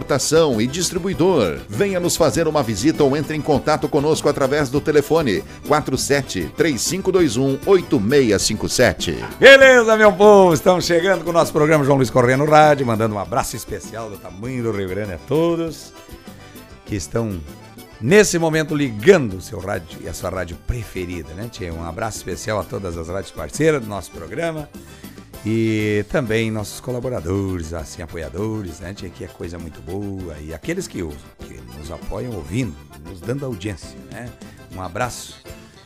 [0.00, 1.58] importação e distribuidor.
[1.68, 7.58] Venha nos fazer uma visita ou entre em contato conosco através do telefone 47 3521
[7.66, 9.24] 8657.
[9.38, 13.14] Beleza, meu povo, estamos chegando com o nosso programa João Luiz Correia no rádio, mandando
[13.14, 15.92] um abraço especial do tamanho do Rio Grande a todos
[16.86, 17.38] que estão
[18.00, 21.48] nesse momento ligando o seu rádio e a sua rádio preferida, né?
[21.52, 21.72] Tia?
[21.72, 24.68] Um abraço especial a todas as rádios parceiras do nosso programa
[25.44, 28.94] e também nossos colaboradores, assim, apoiadores, né?
[28.94, 30.36] Que é coisa muito boa.
[30.38, 30.98] E aqueles que,
[31.38, 32.76] que nos apoiam ouvindo,
[33.08, 34.30] nos dando audiência, né?
[34.74, 35.42] Um abraço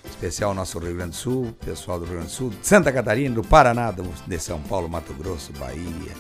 [0.08, 3.34] especial ao nosso Rio Grande do Sul, pessoal do Rio Grande do Sul, Santa Catarina,
[3.34, 3.92] do Paraná,
[4.26, 6.12] de São Paulo, Mato Grosso, Bahia,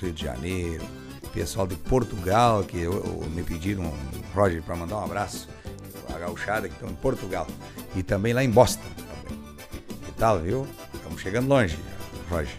[0.00, 0.84] Rio de Janeiro,
[1.32, 3.92] pessoal de Portugal, que eu, eu me pediram,
[4.34, 5.48] Roger, para mandar um abraço,
[6.14, 7.46] a gauchada que estão em Portugal,
[7.94, 8.88] e também lá em Boston.
[10.04, 10.66] Que tal, viu?
[10.94, 11.78] Estamos chegando longe.
[12.28, 12.56] Roger,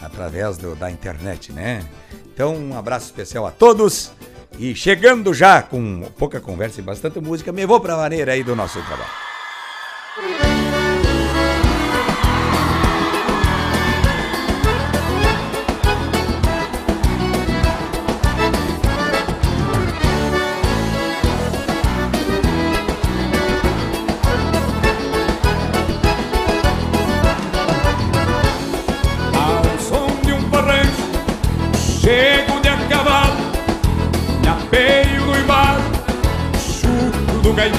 [0.00, 1.84] através do, da internet, né?
[2.32, 4.12] Então, um abraço especial a todos.
[4.58, 8.44] E chegando já com pouca conversa e bastante música, me vou para a maneira aí
[8.44, 9.33] do nosso trabalho.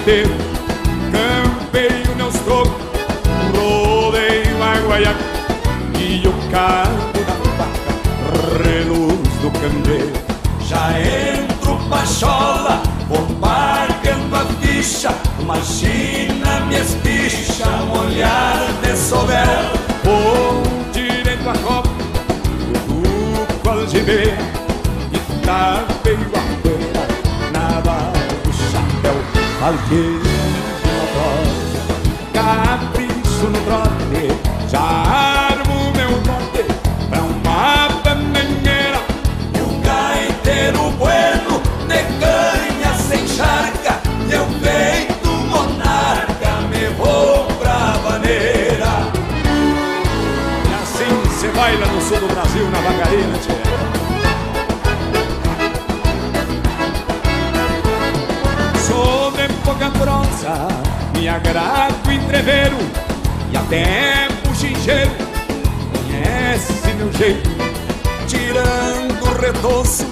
[0.05, 0.54] Gaiteiro,
[63.65, 65.11] até buchincheiro.
[65.91, 67.49] Conhece meu jeito,
[68.27, 70.05] tirando o retoço,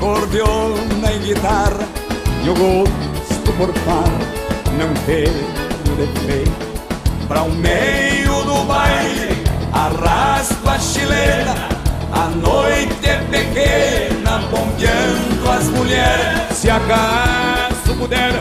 [0.00, 1.88] cordeona e guitarra,
[2.44, 4.10] e o gosto por par,
[4.78, 6.66] não tenho defeito.
[7.28, 11.54] Pra o meio do baile, arrasto a chilena,
[12.12, 16.56] a noite é pequena, bombeando as mulheres.
[16.56, 18.32] Se acaso puder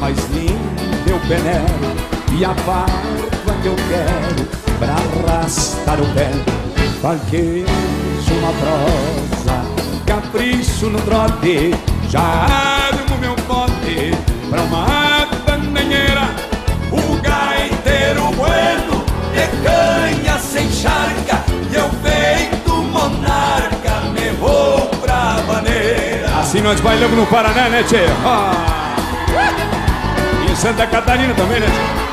[0.00, 4.48] mais linda eu venero E a barba que eu quero
[4.78, 4.94] pra
[5.30, 6.30] arrastar o pé
[7.02, 7.66] Falquejo
[8.40, 9.64] uma prosa,
[10.06, 11.74] capricho no trote
[12.08, 14.12] Já armo meu pote
[14.50, 16.28] pra uma bandeira
[16.90, 26.38] O gaiteiro bueno de canha sem charca E eu feito monarca me vou pra maneira
[26.40, 28.06] Assim nós bailamos no Paraná, né, tchê?
[28.24, 28.78] Ah.
[30.56, 32.07] Santa Catarina também, né?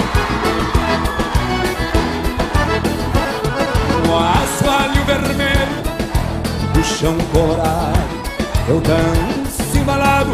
[4.20, 5.86] Assoalho vermelho.
[6.74, 8.00] Do chão colorado
[8.68, 10.32] Eu danço embalado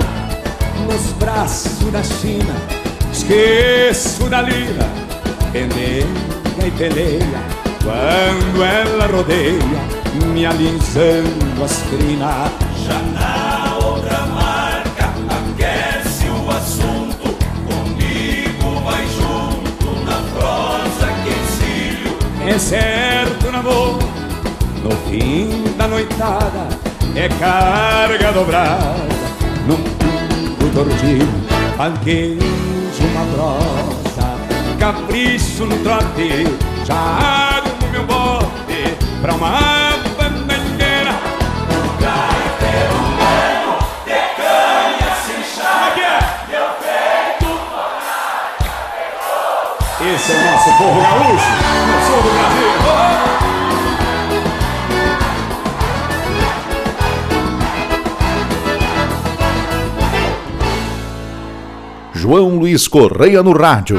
[0.88, 2.56] nos braços da China.
[3.12, 4.88] Esqueço da lira,
[5.52, 6.06] pendeia
[6.66, 7.62] e peleia.
[7.84, 9.60] Quando ela rodeia,
[10.34, 12.52] me alisando as crinas.
[12.86, 17.12] Já na outra marca, aquece o assunto.
[18.84, 20.62] Vai junto na prova.
[22.60, 23.21] certo
[23.62, 24.00] namoro
[24.84, 26.68] No fim da noitada
[27.16, 28.96] É carga dobrada.
[29.68, 31.28] Num pingo tordido
[31.78, 32.40] Panquejo
[33.14, 34.36] uma brosa.
[34.80, 36.48] Capricho no trote
[36.86, 41.32] Já armo meu bote Pra uma bandeira.
[50.04, 51.46] Esse é o nosso povo gaúcho,
[51.88, 53.31] no sul do
[62.22, 63.98] João Luiz Correia no rádio.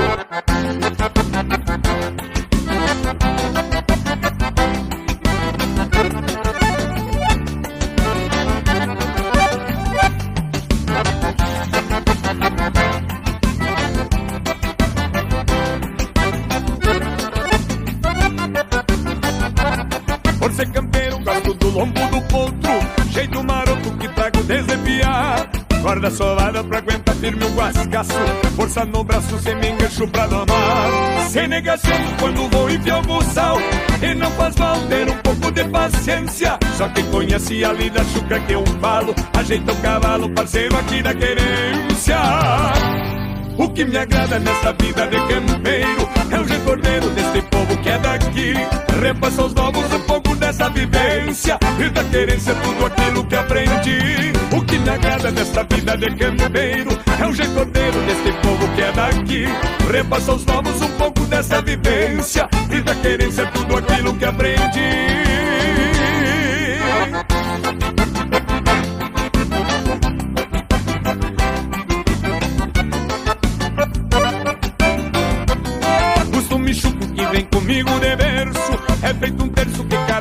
[28.72, 31.28] Força no braço, sem me engancho pra domar.
[31.28, 33.58] Sem negação quando vou enfiar o buçal
[34.02, 36.58] E não faz mal ter um pouco de paciência.
[36.78, 41.14] Só quem conhece a lida chuca que eu falo Ajeita o cavalo, parceiro aqui da
[41.14, 42.18] querência.
[43.58, 47.98] O que me agrada nesta vida de campeiro é o recordeiro deste povo que é
[47.98, 48.54] daqui.
[49.02, 53.98] Repassa aos novos um pouco dessa vivência e da querência tudo aquilo que aprendi.
[54.54, 58.92] O que me agrada nesta vida de campeiro é o recordeiro deste povo que é
[58.92, 59.44] daqui.
[59.90, 65.22] Repassa aos novos um pouco dessa vivência e da querência tudo aquilo que aprendi.
[76.30, 78.12] Costume chuco que vem comigo de
[79.02, 80.11] É feito um terço que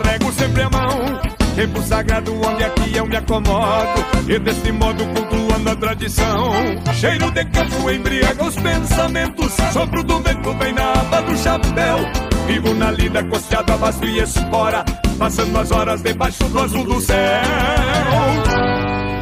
[1.61, 4.03] Tempo sagrado onde aqui eu me acomodo?
[4.27, 6.53] E desse modo cultuando a tradição.
[6.91, 9.53] Cheiro de campo embriaga os pensamentos.
[9.71, 11.99] Sopro do vento vem na aba do chapéu.
[12.47, 14.83] Vivo na lida costeado a vasto e espora.
[15.19, 18.50] Passando as horas debaixo do azul do céu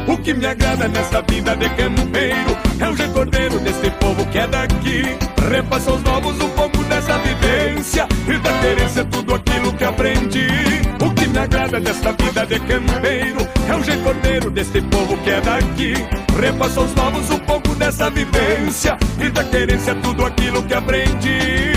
[0.06, 4.46] o que me agrada nesta vida de campeiro é o recordeiro deste povo que é
[4.46, 5.02] daqui.
[5.50, 10.48] Repassa aos novos um pouco dessa vivência e da querência tudo aquilo que aprendi.
[11.04, 15.40] O que me agrada nesta vida de campeiro é o recordeiro deste povo que é
[15.40, 15.94] daqui.
[16.40, 21.70] Repassa aos novos um pouco dessa vivência e da querência tudo aquilo que aprendi.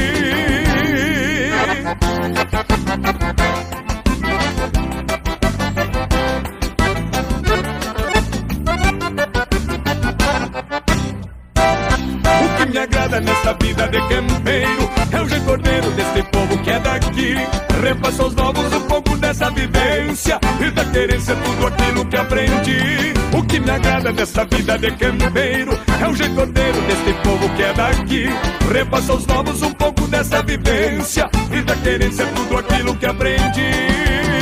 [13.14, 17.36] Agrada nesta vida de campeiro é o recordeiro deste povo que é daqui.
[17.82, 23.14] Repassa aos novos um pouco dessa vivência e da querência tudo aquilo que aprendi.
[23.38, 25.72] O que me agrada nesta vida de campeiro
[26.02, 28.26] é o recordeiro deste povo que é daqui.
[28.72, 34.33] Repassa aos novos um pouco dessa vivência e da querência tudo aquilo que aprendi.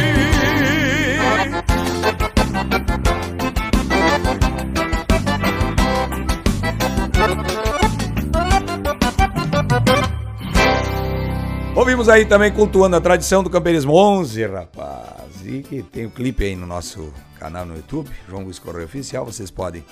[11.81, 15.43] Ouvimos aí também cultuando a tradição do Camperismo 11, rapaz.
[15.43, 19.25] E que tem o clipe aí no nosso canal no YouTube, João Luiz Oficial.
[19.25, 19.83] Vocês podem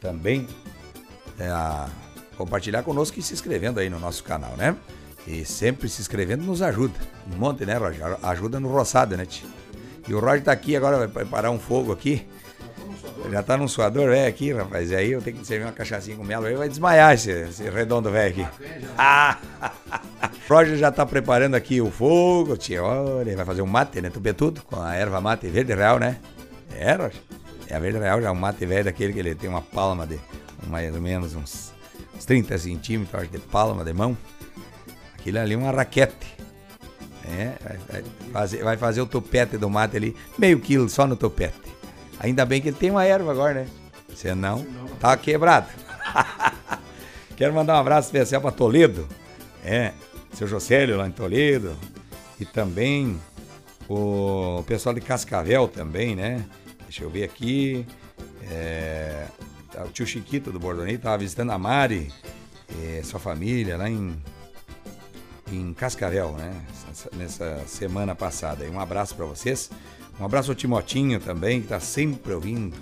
[0.00, 0.48] também
[1.38, 1.48] é,
[2.36, 4.74] compartilhar conosco e se inscrevendo aí no nosso canal, né?
[5.28, 6.98] E sempre se inscrevendo nos ajuda.
[7.32, 8.18] Um monte, né, Roger?
[8.24, 9.46] Ajuda no roçado, né, tio?
[10.08, 12.26] E o Roger tá aqui agora, vai preparar um fogo aqui.
[13.30, 14.90] Já tá num suador velho aqui, rapaz.
[14.90, 16.44] E aí eu tenho que servir uma cachaçinha com mel.
[16.44, 18.46] Aí vai desmaiar esse, esse redondo velho aqui.
[18.96, 19.38] Ah!
[20.48, 22.82] Roger já tá preparando aqui o fogo, tia.
[22.82, 24.10] Olha, vai fazer um mate, né?
[24.10, 26.18] Tupetudo, com a erva mate verde real, né?
[26.74, 27.20] É, Roger?
[27.68, 30.06] É a verde real, já é um mate velho daquele que ele tem uma palma
[30.06, 30.20] de
[30.68, 31.72] mais ou menos uns,
[32.14, 34.16] uns 30 centímetros acho, de palma de mão.
[35.18, 36.36] Aquilo ali é uma raquete.
[37.24, 41.16] É, vai, vai fazer, vai fazer o topete do mate ali, meio quilo só no
[41.16, 41.75] topete.
[42.18, 43.68] Ainda bem que ele tem uma erva agora, né?
[44.14, 44.66] Senão,
[44.98, 45.68] tá quebrado.
[47.36, 49.06] Quero mandar um abraço especial para Toledo.
[49.64, 49.92] É,
[50.32, 51.76] seu Josélio lá em Toledo.
[52.40, 53.18] E também
[53.88, 56.44] o pessoal de Cascavel também, né?
[56.82, 57.86] Deixa eu ver aqui.
[58.50, 59.26] É,
[59.72, 62.12] tá, o tio Chiquito do Bordonei tava visitando a Mari,
[62.82, 64.16] é, sua família lá em,
[65.52, 66.54] em Cascavel, né?
[67.14, 68.64] Nessa, semana passada.
[68.64, 69.70] Um abraço para vocês.
[70.18, 72.76] Um abraço ao Timotinho também, que tá sempre ouvindo.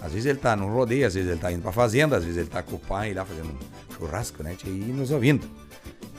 [0.00, 2.38] Às vezes ele tá no rodeio, às vezes ele tá indo pra fazenda, às vezes
[2.38, 4.56] ele tá com o pai lá fazendo um churrasco, né?
[4.64, 5.48] E nos ouvindo.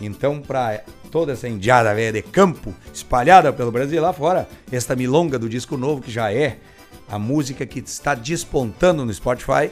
[0.01, 5.39] Então, para toda essa indiada velha de campo espalhada pelo Brasil lá fora, esta milonga
[5.39, 6.59] do disco novo que já é
[7.07, 9.71] a música que está despontando no Spotify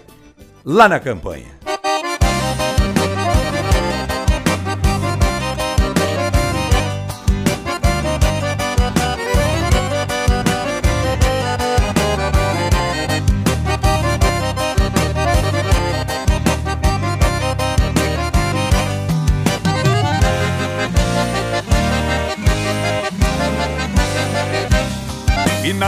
[0.66, 1.57] lá na campanha.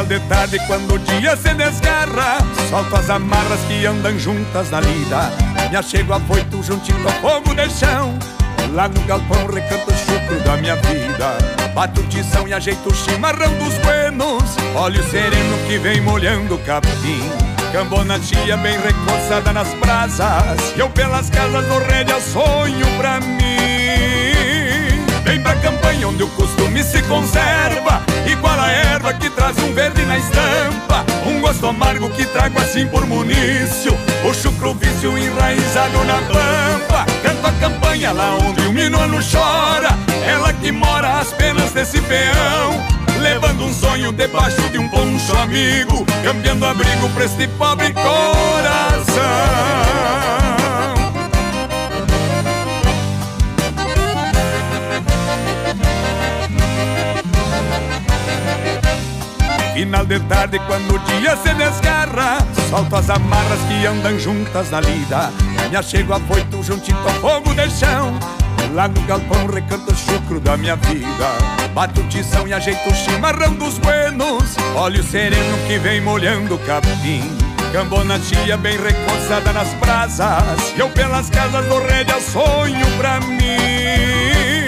[0.09, 5.31] De tarde, quando o dia se desgarra, solto as amarras que andam juntas na lida.
[5.69, 8.17] Me achego afoito juntinho ao fogo de chão.
[8.73, 11.37] Lá no galpão recanto o chucro da minha vida.
[11.75, 14.43] Bato tição e ajeito o chimarrão dos buenos.
[14.75, 17.31] Olho sereno que vem molhando o capim.
[17.71, 20.73] Cambona tia bem recoçada nas brasas.
[20.75, 23.45] Eu pelas casas do rédea sonho pra mim.
[25.23, 25.55] Vem pra
[25.89, 28.01] campanha onde o costume se conserva.
[28.27, 31.05] Igual a erva que traz um verde na estampa.
[31.25, 33.97] Um gosto amargo que trago assim por munício.
[34.23, 37.05] O chucro vício enraizado na pampa.
[37.23, 39.97] Canto a campanha lá onde o minuano chora.
[40.25, 42.87] Ela que mora às penas desse peão.
[43.21, 46.05] Levando um sonho debaixo de um poncho amigo.
[46.23, 49.88] Cambiando abrigo pra este pobre coração
[59.79, 64.81] Final de tarde, quando o dia se desgarra, solto as amarras que andam juntas na
[64.81, 65.31] lida.
[65.69, 68.13] Me achego afoito juntinho ao fogo de chão.
[68.73, 71.29] Lá no galpão recanto o chucro da minha vida.
[71.73, 74.57] Bato tição e ajeito o chimarrão dos buenos.
[74.75, 77.23] Olho sereno que vem molhando o capim.
[77.71, 80.73] Cambona tia bem recoçada nas brasas.
[80.75, 84.58] E eu pelas casas do rédea sonho pra mim.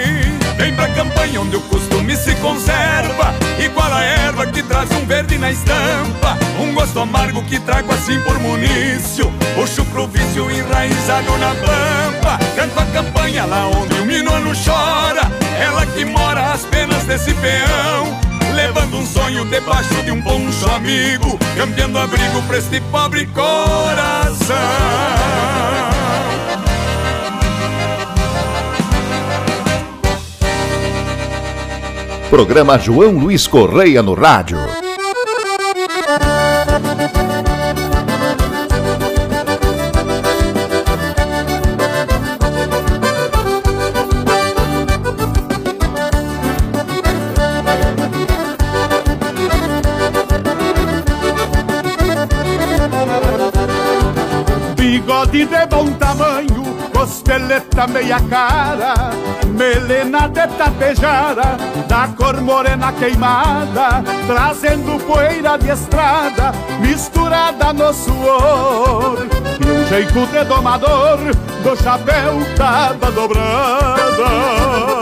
[0.62, 3.34] Vem pra campanha onde o costume se conserva.
[3.58, 6.38] Igual a erva que traz um verde na estampa?
[6.60, 9.28] Um gosto amargo que trago assim por munício.
[9.56, 12.38] Puxo pro vício enraizado na pampa.
[12.54, 15.22] Canto a campanha lá onde o minuano chora.
[15.60, 18.20] Ela que mora às penas desse peão.
[18.54, 21.40] Levando um sonho debaixo de um poncho amigo.
[21.56, 24.52] Cambiando abrigo pra este pobre coração
[32.32, 34.56] Programa João Luiz Correia no rádio.
[54.74, 56.31] Bigode de bom tamanho,
[57.32, 58.94] costeleta meia cara
[59.46, 61.56] melena de tapejara,
[61.88, 69.26] da cor morena queimada, trazendo poeira de estrada, misturada no suor.
[69.60, 71.18] E um jeito de domador,
[71.62, 75.01] do chapéu tava dobrada.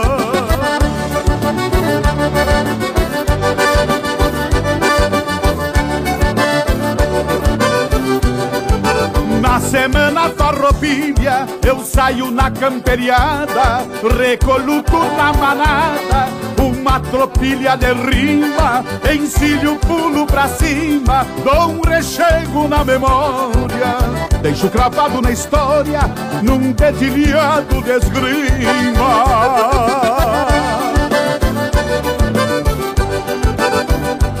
[9.51, 13.85] Na semana farroupilha eu saio na camperiada,
[14.17, 18.81] recoluto na manada, uma tropilha de rima,
[19.13, 23.97] encilho pulo pra cima, dou um rechego na memória,
[24.41, 25.99] deixo cravado na história,
[26.41, 29.25] num dedilhado de esgrima.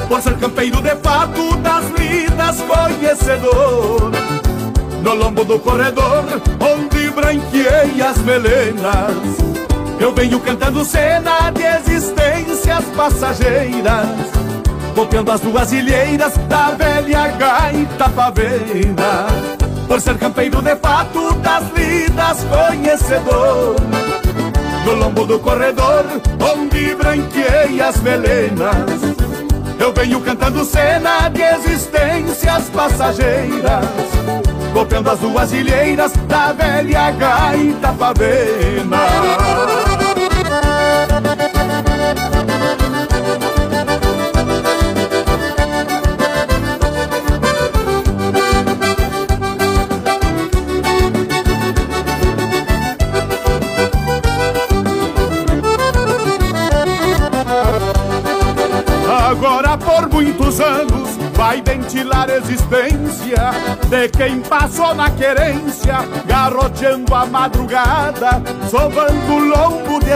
[0.07, 4.40] Por ser campeiro de fato das lidas conhecedor
[5.01, 6.23] no lombo do corredor,
[6.59, 9.15] onde branqueei as melenas.
[9.99, 14.07] Eu venho cantando cena de existências passageiras,
[14.95, 19.27] golpeando as duas ilheiras da velha gaita pavena.
[19.87, 23.75] Por ser campeiro de fato das lidas conhecedor,
[24.85, 26.05] no lombo do corredor,
[26.39, 29.01] onde branqueei as melenas.
[29.79, 33.85] Eu venho cantando cena de existências passageiras
[34.71, 38.97] golpeando as duas ilheiras da velha gaita pavena.
[59.29, 60.90] Agora por muitos anos
[61.41, 63.35] vai ventilar a existência
[63.89, 65.95] de quem passou na querência,
[66.27, 70.15] garroteando a madrugada, sovando o lombo de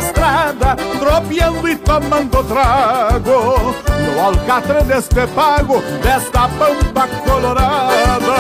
[1.68, 3.74] e tomando trago.
[4.14, 8.36] No alcatre deste pago Desta pampa colorada.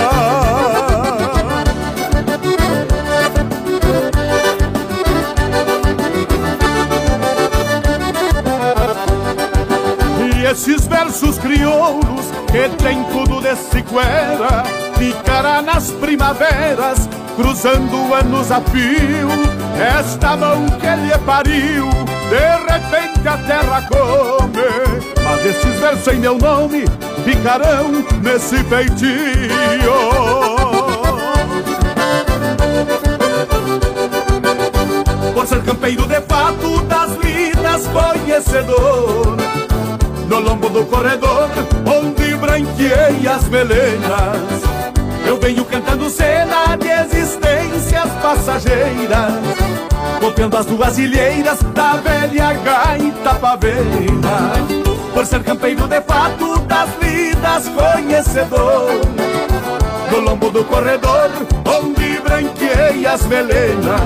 [10.35, 14.63] E esses versos crioulos que tem tudo de sequera
[14.97, 19.27] Ficará nas primaveras cruzando anos a fio.
[19.77, 21.89] Esta mão que lhe pariu
[22.29, 25.03] de repente a terra come.
[25.21, 26.85] Mas esses versos em meu nome
[27.25, 27.91] ficarão
[28.23, 29.91] nesse feitio.
[35.33, 39.35] Por ser campeiro de fato das lidas conhecedor
[40.29, 41.49] No lombo do corredor
[41.85, 42.14] onde
[42.55, 44.63] branqueei as melenas.
[45.27, 49.33] Eu venho cantando cena de existências passageiras
[50.21, 54.51] Copiando as duas ilheiras da velha gaita paveira
[55.11, 59.01] Por ser campeiro de fato das vidas conhecedor
[60.11, 61.31] No lombo do corredor
[61.67, 63.99] onde branqueei as melenas.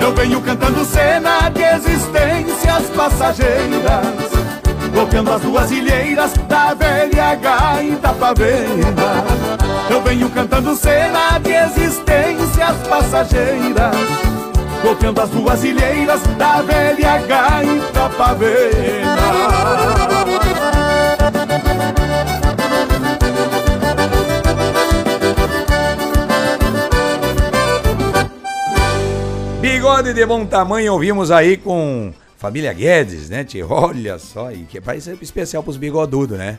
[0.00, 4.49] Eu venho cantando cena de existências passageiras
[4.94, 9.24] Copiando as duas ilheiras da velha gaita paveira
[9.88, 13.96] Eu venho cantando cena de existências passageiras.
[14.82, 19.10] Copiando as duas ilheiras da velha gaita paveira
[29.60, 33.66] Bigode de bom tamanho, ouvimos aí com família Guedes, né, tio?
[33.70, 36.58] Olha só, e que parece especial pros bigodudos, né?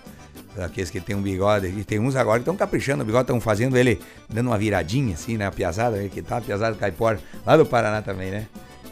[0.59, 3.41] Aqueles que tem um bigode, e tem uns agora que estão caprichando o bigode, estão
[3.41, 5.47] fazendo ele dando uma viradinha assim, né?
[5.47, 8.47] A piazada, que tá a piazada caipora, lá do Paraná também, né?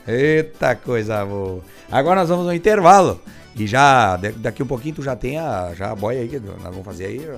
[0.08, 1.62] Eita coisa boa.
[1.91, 3.22] Agora nós vamos no intervalo.
[3.55, 6.61] E já, daqui um pouquinho tu já tem a, já a boia aí que nós
[6.64, 7.29] vamos fazer aí,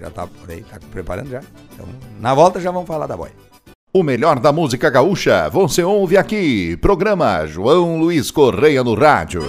[0.00, 1.42] já tá por aí, tá preparando já.
[1.74, 1.86] Então,
[2.18, 3.47] na volta já vamos falar da boia.
[3.90, 6.76] O melhor da música gaúcha você ouve aqui.
[6.76, 9.42] Programa João Luiz Correia no Rádio.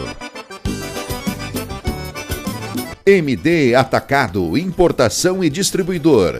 [3.05, 6.39] MD Atacado, importação e distribuidor.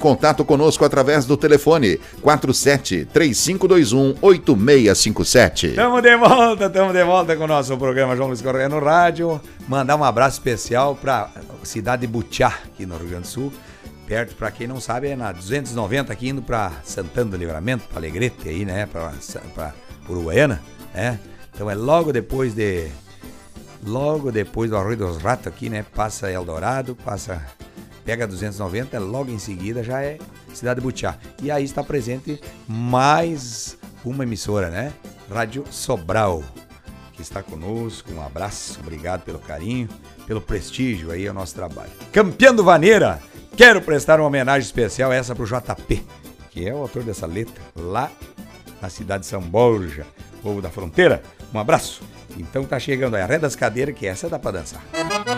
[0.01, 5.73] contato conosco através do telefone 47 3521 8657.
[5.75, 9.39] Tamo de volta, tamo de volta com o nosso programa João Luiz Correia no rádio.
[9.67, 11.29] Mandar um abraço especial para
[11.63, 13.53] cidade de Butiá, aqui no Rio Grande do Sul.
[14.07, 17.99] Perto, para quem não sabe, é na 290 aqui indo para Santana do Livramento, para
[17.99, 19.73] Alegrete aí, né, para
[20.09, 20.61] Uruguaiana,
[20.93, 21.19] né?
[21.53, 22.87] Então é logo depois de
[23.85, 25.85] logo depois do Arroio dos Ratos aqui, né?
[25.95, 27.41] Passa Eldorado, passa
[28.03, 30.17] pega 290, logo em seguida já é
[30.53, 31.15] Cidade de Butiá.
[31.41, 34.93] E aí está presente mais uma emissora, né?
[35.31, 36.43] Rádio Sobral,
[37.13, 38.11] que está conosco.
[38.11, 39.87] Um abraço, obrigado pelo carinho,
[40.27, 41.91] pelo prestígio aí ao nosso trabalho.
[42.11, 43.21] Campeão do Vaneira,
[43.55, 46.03] quero prestar uma homenagem especial essa para o JP,
[46.49, 48.11] que é o autor dessa letra, lá
[48.81, 50.05] na cidade de São Borja,
[50.41, 51.21] povo da fronteira.
[51.53, 52.01] Um abraço.
[52.37, 54.81] Então tá chegando aí a ré das cadeiras, que essa dá pra dançar.
[54.91, 55.30] De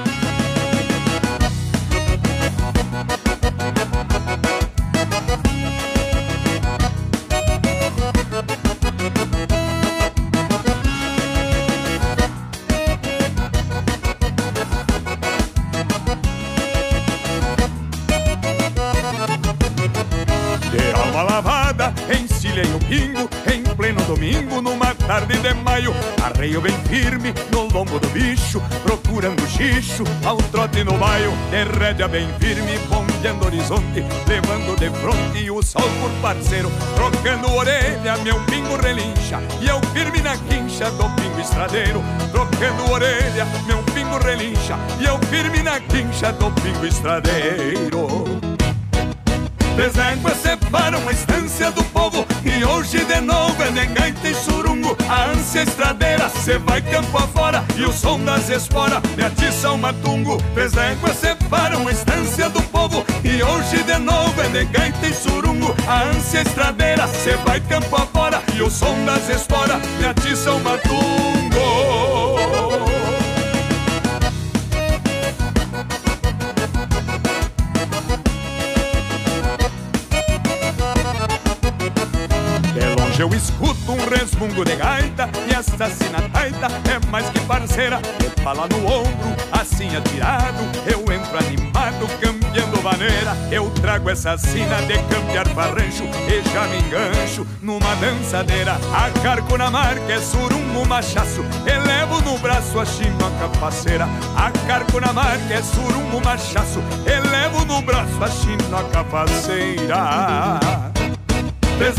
[25.13, 25.93] tarde de maio.
[26.23, 31.31] Arreio bem firme no lombo do bicho, procurando xixo ao trote no baio.
[31.51, 36.71] De rédea bem firme, bombeando horizonte, levando de fronte o sol por parceiro.
[36.95, 42.03] Trocando orelha, meu pingo relincha, e eu firme na quincha do pingo estradeiro.
[42.31, 48.41] Trocando orelha, meu pingo relincha, e eu firme na quincha do pingo estradeiro.
[49.75, 54.35] Três éguas separam a estância do povo E hoje de novo é de gaita e
[55.09, 59.77] A ânsia estradeira, cê vai campo afora E o som das esporas me atiça o
[59.77, 60.37] matungo.
[60.53, 65.13] Três éguas separam a estância do povo E hoje de novo é de gaita e
[65.13, 65.75] surungo.
[65.87, 70.59] A ânsia estradeira, cê vai campo afora E o som das esporas me atiça o
[70.59, 71.32] matungo
[84.37, 85.77] fungo de gaita E essa
[86.29, 88.01] taita é mais que parceira.
[88.43, 94.97] Fala no ombro, assim atirado Eu entro animado, cambiando maneira Eu trago essa sina de
[95.03, 98.77] cambiar rancho E já me engancho numa dançadeira.
[98.93, 105.13] Acarco na marca, é surungo machaço Elevo no braço a chino a capaceira Acarco na
[105.13, 108.83] marca, é surungo machaço Elevo no braço a chino a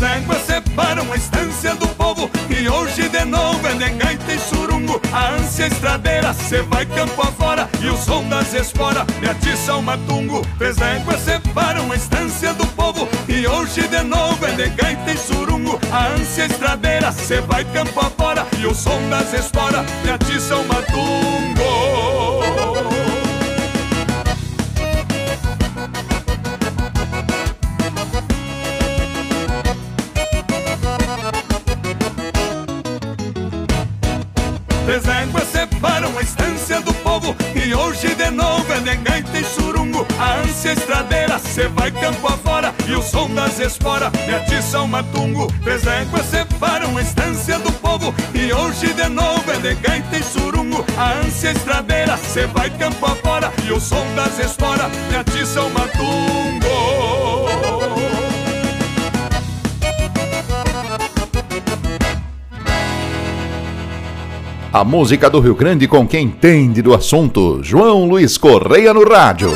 [0.01, 5.01] éguas separam a estância do povo E hoje de novo é de gaita e surungo.
[5.11, 9.81] A ânsia estradeira, cê vai campo afora E o som das esporas me atiça o
[9.81, 10.45] matungo.
[10.59, 15.79] Éguas separam a estância do povo E hoje de novo é de gaita e surungo.
[15.91, 20.63] A ânsia estradeira, cê vai campo afora E o som das esporas me atiça o
[20.65, 22.04] matungo
[34.95, 37.35] Três éguas separam a estância do povo.
[37.53, 40.07] E hoje de novo é de gaita e surungo.
[40.17, 42.73] A ânsia estradeira, cê vai campo afora.
[42.87, 45.51] E o som das esporas me atiça o matungo.
[45.63, 48.15] Três éguas separam a estância do povo.
[48.33, 50.85] E hoje de novo é de gaita e surungo.
[50.97, 53.51] A ânsia estradeira, cê vai campo afora.
[53.65, 57.24] E o som das esporas me atiça o matungo
[64.75, 67.63] A música do Rio Grande com quem entende do assunto.
[67.63, 69.49] João Luiz Correia no rádio.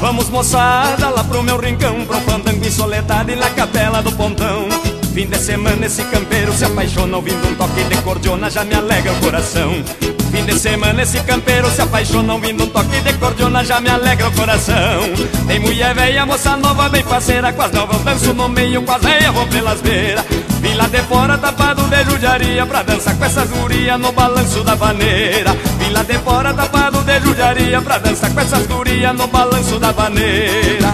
[0.00, 4.71] Vamos moçada lá pro meu rincão Pro fandango e soledade na capela do pontão
[5.14, 9.12] Fim de semana esse campeiro se apaixona Ouvindo um toque de cordiona já me alegra
[9.12, 9.70] o coração.
[10.30, 14.28] Fim de semana esse campeiro se apaixona Ouvindo um toque de cordiona já me alegra
[14.28, 15.02] o coração.
[15.46, 19.02] Tem mulher velha, moça nova, bem parceira Com as novas danço no meio, com as
[19.02, 20.24] velhas vou pelas beiras.
[20.62, 24.74] Vim lá de fora tapado de judiaria Pra dançar com essas gurias no balanço da
[24.74, 25.52] vaneira.
[25.78, 29.92] Vim lá de fora tapado de judiaria Pra dançar com essas gurias no balanço da
[29.92, 30.88] vaneira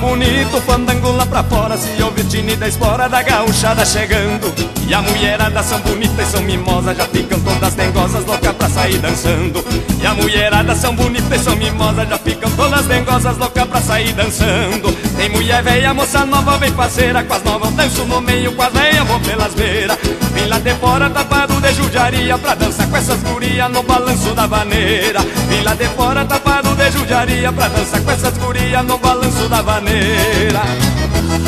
[0.00, 4.52] bonito fandango lá pra fora Se ouve tine da espora da gauchada chegando.
[4.88, 8.98] E a mulherada são bonitas e são mimosas Já ficam todas dengosas, loucas pra sair
[8.98, 9.64] dançando.
[10.00, 14.12] E a mulherada são bonitas e são mimosas Já ficam todas dengosas, loucas pra sair
[14.12, 14.92] dançando.
[15.16, 18.72] Tem mulher velha, moça nova, bem parceira Com as novas danço no meio, com as
[18.72, 19.98] velhas vou pelas beiras.
[20.32, 24.46] Vim lá de fora tapado de judiaria Pra dançar com essas gurias no balanço da
[24.46, 29.48] vaneira Vim lá de fora tapado de judiaria Pra dançar com essas gurias no balanço
[29.48, 30.62] da vaneira.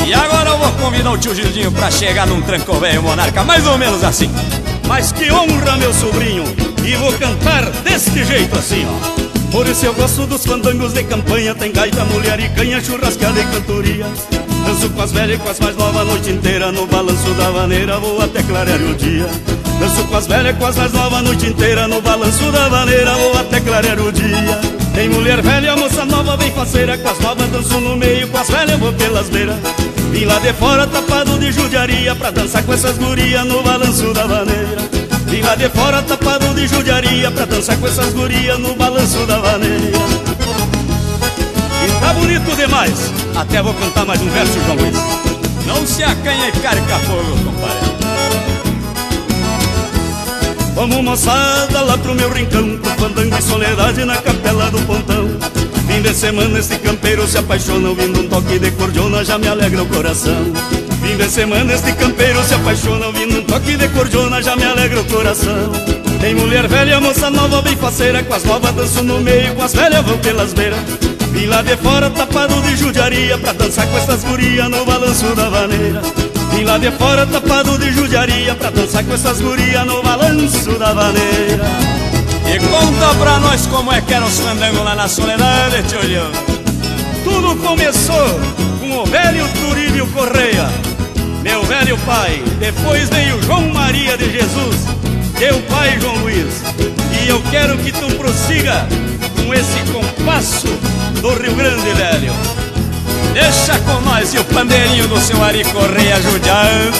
[0.07, 3.67] E agora eu vou convidar o tio Gildinho pra chegar num tranco velho monarca, mais
[3.67, 4.31] ou menos assim.
[4.87, 6.45] Mas que honra, meu sobrinho,
[6.85, 9.51] e vou cantar deste jeito assim, ó.
[9.51, 13.45] Por isso eu gosto dos fandangos de campanha Tem gaita, mulher e canha, churrascada e
[13.45, 14.07] cantoria
[14.73, 17.51] Danço com as velhas e com as mais novas a noite inteira No balanço da
[17.51, 19.29] vaneira vou até clarear o dia.
[19.79, 22.71] Danço com as velhas e com as mais novas a noite inteira No balanço da
[22.71, 24.61] vaneira vou até clarear o dia.
[24.95, 28.49] Tem mulher velha, moça nova, bem faceira Com as novas danço no meio, com as
[28.49, 29.57] velhas vou pelas beiras.
[30.11, 34.27] Vim lá de fora tapado de judiaria Pra dançar com essas gurias no balanço da
[34.27, 34.79] vaneira.
[35.27, 39.37] Vim lá de fora tapado de judiaria Pra dançar com essas gurias no balanço da
[39.37, 39.99] vaneira.
[41.85, 44.97] E tá bonito demais Até vou cantar mais um verso, João Luiz.
[45.67, 47.93] Não se acanha e carca fogo, compadre.
[50.75, 55.29] Vamos moçada lá pro meu rincão Pro fandango e soledade na capela do pontão.
[55.87, 59.83] Fim de semana esse campeiro se apaixona Ouvindo um toque de cordiona já me alegra
[59.83, 60.53] o coração.
[61.03, 65.01] Fim de semana este campeiro se apaixona Ouvindo um toque de cordiona já me alegra
[65.01, 65.73] o coração.
[66.21, 69.75] Tem mulher velha, moça nova, bem faceira Com as novas danço no meio, com as
[69.75, 74.23] velhas vão pelas beiras Vim lá de fora tapado de judiaria Pra dançar com essas
[74.23, 76.03] gurias no balanço da vaneira.
[76.55, 80.93] Vim lá de fora tapado de judiaria Pra dançar com essas gurias no balanço da
[80.93, 81.65] vaneira.
[82.47, 86.01] E conta pra nós como é que era os fandangos lá na soledade, tio
[87.25, 88.41] Tudo começou
[88.79, 90.69] com o velho Turílio Correia.
[91.43, 92.43] Meu velho pai.
[92.59, 94.77] Depois veio João Maria de Jesus,
[95.43, 96.63] teu pai João Luiz.
[97.21, 98.87] E eu quero que tu prossiga
[99.35, 100.69] com esse compasso
[101.21, 102.33] do Rio Grande, velho.
[103.33, 106.97] Deixa com nós e o pandeirinho do seu Ari Correia judiando.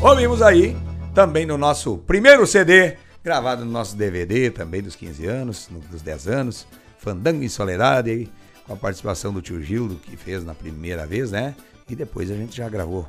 [0.00, 0.74] Ouvimos aí
[1.14, 6.28] também no nosso primeiro CD, gravado no nosso DVD também dos 15 anos, dos 10
[6.28, 6.66] anos,
[6.98, 8.30] Fandango em Soledade,
[8.66, 11.54] com a participação do tio Gildo, que fez na primeira vez, né?
[11.88, 13.06] E depois a gente já gravou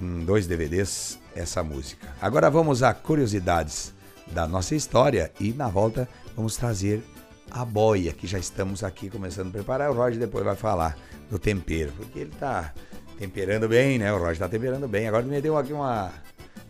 [0.00, 2.08] em dois DVDs essa música.
[2.20, 3.92] Agora vamos a curiosidades
[4.28, 7.02] da nossa história e na volta vamos trazer
[7.50, 9.90] a boia, que já estamos aqui começando a preparar.
[9.90, 10.96] O Roger depois vai falar
[11.30, 12.72] do tempero, porque ele tá
[13.18, 14.12] temperando bem, né?
[14.12, 15.06] O Roger tá temperando bem.
[15.06, 16.12] Agora me deu aqui uma.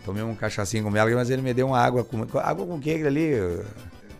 [0.04, 2.22] Tomei um cachaçinho com mel, mas ele me deu uma água com.
[2.38, 3.32] Água com que ali?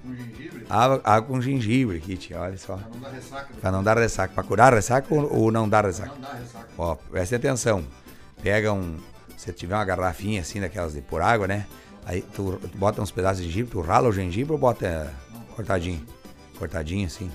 [0.04, 0.66] Com gengibre?
[0.68, 2.76] Água, água com gengibre aqui, tia, olha só.
[2.76, 3.54] Pra não dar ressaca.
[3.58, 4.34] Pra não dar ressaca.
[4.34, 6.12] Pra curar ressaca ou, ou não dar ressaca?
[6.12, 6.68] Não dar ressaca.
[6.76, 7.82] Ó, preste atenção.
[8.42, 8.98] Pega um.
[9.38, 11.66] Se tiver uma garrafinha assim, daquelas de por água, né?
[12.04, 15.10] Aí tu, tu bota uns pedaços de gengibre, tu rala o gengibre ou bota
[15.56, 16.04] cortadinho?
[16.58, 17.30] Cortadinho assim.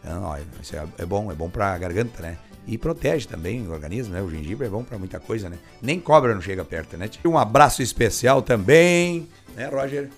[0.00, 2.38] Então, ó, isso é, é bom, é bom pra garganta, né?
[2.68, 4.22] E protege também o organismo, né?
[4.22, 5.58] O gengibre é bom para muita coisa, né?
[5.82, 7.10] Nem cobra não chega perto, né?
[7.24, 10.08] Um abraço especial também, né, Roger?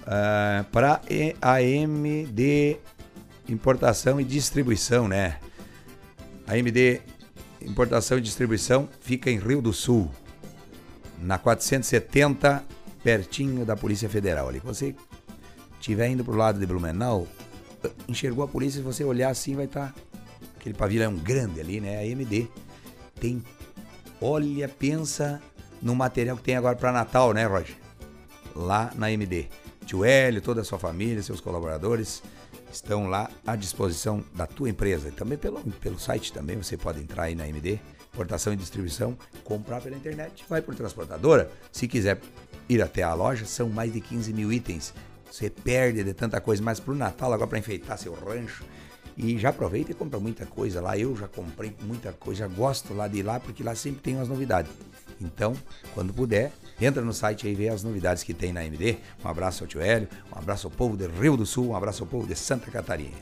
[0.00, 1.00] Uh, ah, para
[1.40, 2.78] a MD
[3.48, 5.38] Importação e Distribuição, né?
[6.46, 7.00] A MD
[7.62, 10.10] Importação e Distribuição fica em Rio do Sul,
[11.18, 12.64] na 470,
[13.02, 14.48] pertinho da Polícia Federal.
[14.48, 14.94] Ali, você
[15.78, 17.26] estiver indo pro lado de Blumenau,
[18.08, 20.00] enxergou a polícia, se você olhar assim, vai estar tá
[20.56, 21.98] aquele pavilhão grande ali, né?
[21.98, 22.48] A AMD
[23.18, 23.42] tem.
[24.20, 25.40] Olha, pensa
[25.80, 27.76] no material que tem agora para Natal, né, Roger?
[28.54, 29.48] Lá na AMD.
[29.90, 32.22] Tio Hélio, toda a sua família, seus colaboradores
[32.72, 35.08] estão lá à disposição da tua empresa.
[35.08, 37.80] E também pelo, pelo site também você pode entrar aí na AMD,
[38.14, 40.44] importação e distribuição, comprar pela internet.
[40.48, 41.50] Vai por transportadora.
[41.72, 42.20] Se quiser
[42.68, 44.94] ir até a loja, são mais de 15 mil itens.
[45.28, 48.62] Você perde de tanta coisa, mas para o Natal, agora para enfeitar seu rancho,
[49.16, 50.96] e já aproveita e compra muita coisa lá.
[50.96, 54.28] Eu já comprei muita coisa, gosto lá de ir lá, porque lá sempre tem umas
[54.28, 54.70] novidades.
[55.20, 55.54] Então,
[55.94, 58.96] quando puder, entra no site e vê as novidades que tem na MD.
[59.24, 62.02] Um abraço ao tio Hélio, um abraço ao povo do Rio do Sul, um abraço
[62.02, 63.18] ao povo de Santa Catarina.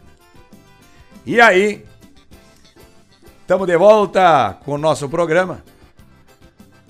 [1.26, 1.84] E aí,
[3.40, 5.62] estamos de volta com o nosso programa.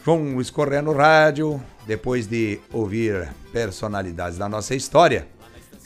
[0.05, 5.27] João Luiz Correia no rádio, depois de ouvir personalidades da nossa história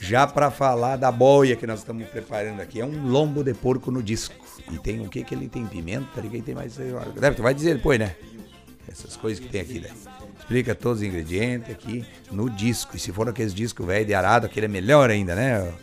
[0.03, 2.81] já para falar da boia que nós estamos preparando aqui.
[2.81, 4.35] É um lombo de porco no disco.
[4.69, 5.65] E tem o que que ele tem?
[5.65, 6.21] Pimenta?
[6.21, 6.75] Quem tem mais?
[6.75, 8.15] Deve, tu vai dizer depois, né?
[8.93, 9.89] Essas coisas que tem aqui, né?
[10.37, 12.95] Explica todos os ingredientes aqui no disco.
[12.95, 15.73] E se for aqueles discos velho de arado, aquele é melhor ainda, né?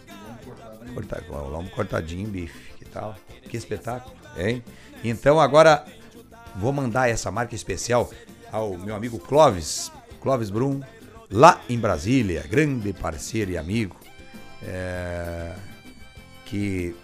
[0.94, 3.16] Cortar, lombo cortadinho, bife, que tal?
[3.48, 4.62] Que espetáculo, hein?
[5.02, 5.84] Então agora
[6.54, 8.08] vou mandar essa marca especial
[8.52, 10.80] ao meu amigo Clóvis, Clóvis Brum,
[11.28, 13.96] lá em Brasília, grande parceiro e amigo
[14.62, 15.52] é,
[16.46, 16.94] que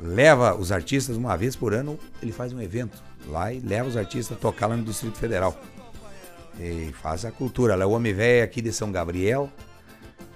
[0.00, 3.96] leva os artistas uma vez por ano, ele faz um evento lá e leva os
[3.96, 5.58] artistas a tocar lá no Distrito Federal.
[6.58, 7.74] E faz a cultura.
[7.74, 9.50] Lá é o Homem Velho aqui de São Gabriel.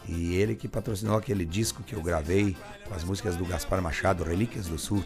[0.08, 2.56] E ele que patrocinou aquele disco que eu gravei
[2.88, 5.04] com as músicas do Gaspar Machado, Relíquias do Sul.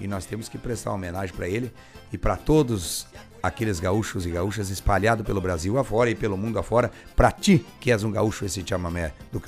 [0.00, 1.72] E nós temos que prestar homenagem para ele
[2.12, 3.06] e para todos
[3.42, 7.90] aqueles gaúchos e gaúchas espalhados pelo Brasil afora e pelo mundo afora, para ti que
[7.90, 9.40] és um gaúcho esse chamamé do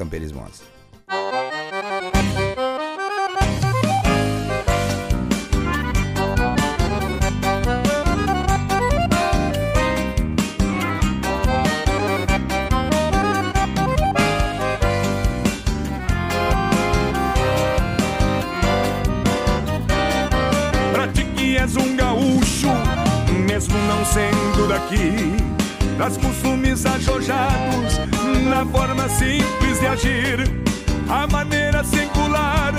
[23.60, 25.36] Camperismo sendo daqui.
[25.98, 28.00] Das costumes ajojados
[28.48, 30.64] Na forma simples de agir.
[31.08, 32.72] A maneira singular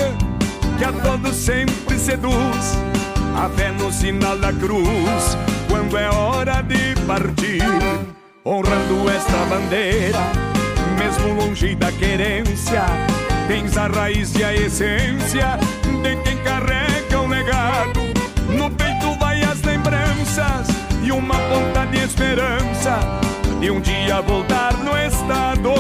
[0.78, 2.78] Que a todos sempre seduz.
[3.36, 5.38] A fé no sinal da cruz
[5.70, 7.62] Quando é hora de partir.
[8.44, 10.20] Honrando esta bandeira
[10.98, 12.84] Mesmo longe da querência
[13.48, 15.60] Tens a raiz e a essência
[16.02, 18.01] De quem carrega o legado
[23.72, 25.74] um dia voltar no estado.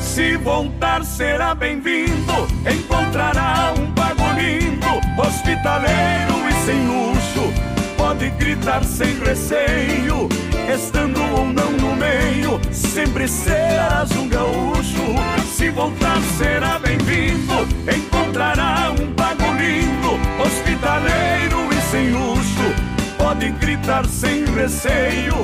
[0.00, 2.32] Se voltar será bem-vindo,
[2.70, 4.86] encontrará um pago lindo,
[5.20, 7.52] hospitaleiro e sem luxo,
[7.96, 10.28] pode gritar sem receio,
[10.72, 15.14] estando ou não no meio, sempre serás um gaúcho.
[15.56, 22.97] Se voltar será bem-vindo, encontrará um pago lindo, hospitaleiro e sem luxo
[23.28, 25.34] pode gritar sem receio,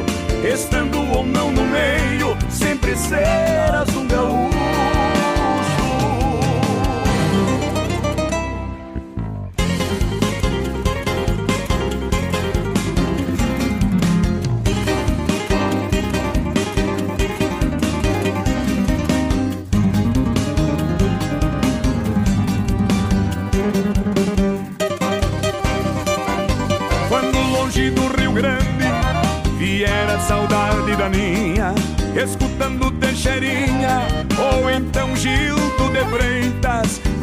[0.42, 4.53] estando ou não no meio, sempre serás um gaúcho.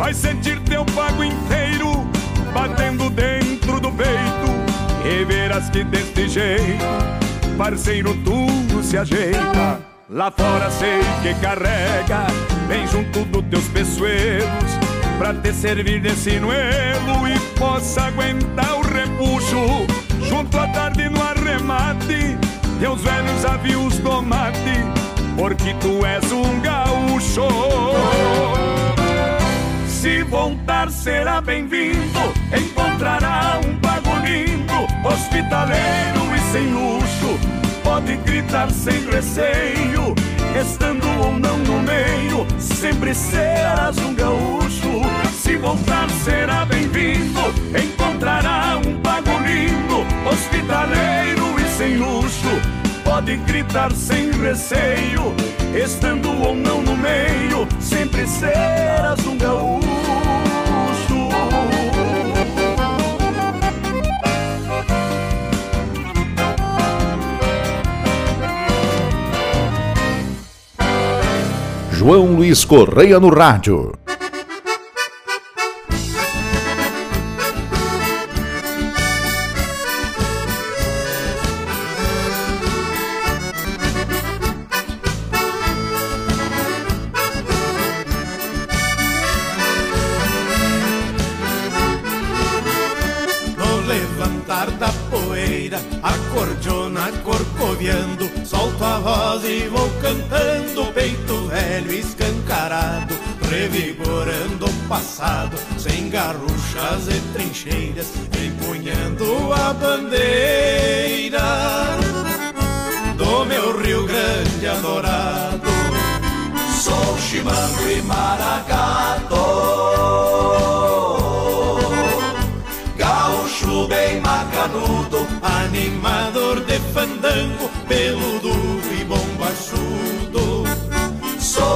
[0.02, 2.06] Vai sentir teu pago inteiro
[2.52, 6.84] batendo dentro do peito e verás que deste jeito,
[7.56, 9.80] parceiro, tudo se ajeita.
[10.10, 12.26] Lá fora sei que carrega,
[12.68, 14.72] bem junto dos teus peçoelos,
[15.20, 19.86] pra te servir de sinuelo e possa aguentar o repuxo.
[20.28, 22.36] Junto à tarde no arremate,
[22.80, 24.84] teus velhos avios do mate,
[25.42, 27.48] porque tu és um gaúcho.
[29.88, 32.20] Se voltar será bem-vindo,
[32.56, 37.40] encontrará um pago lindo, hospitaleiro e sem luxo.
[37.84, 40.14] Pode gritar sem receio,
[40.62, 45.02] estando ou não no meio, sempre serás um gaúcho.
[45.34, 47.42] Se voltar será bem-vindo,
[47.76, 52.91] encontrará um pago lindo, hospitaleiro e sem luxo.
[53.12, 55.36] Pode gritar sem receio,
[55.76, 59.92] estando ou não no meio, sempre serás um gaúcho.
[71.92, 73.92] João Luiz Correia no rádio.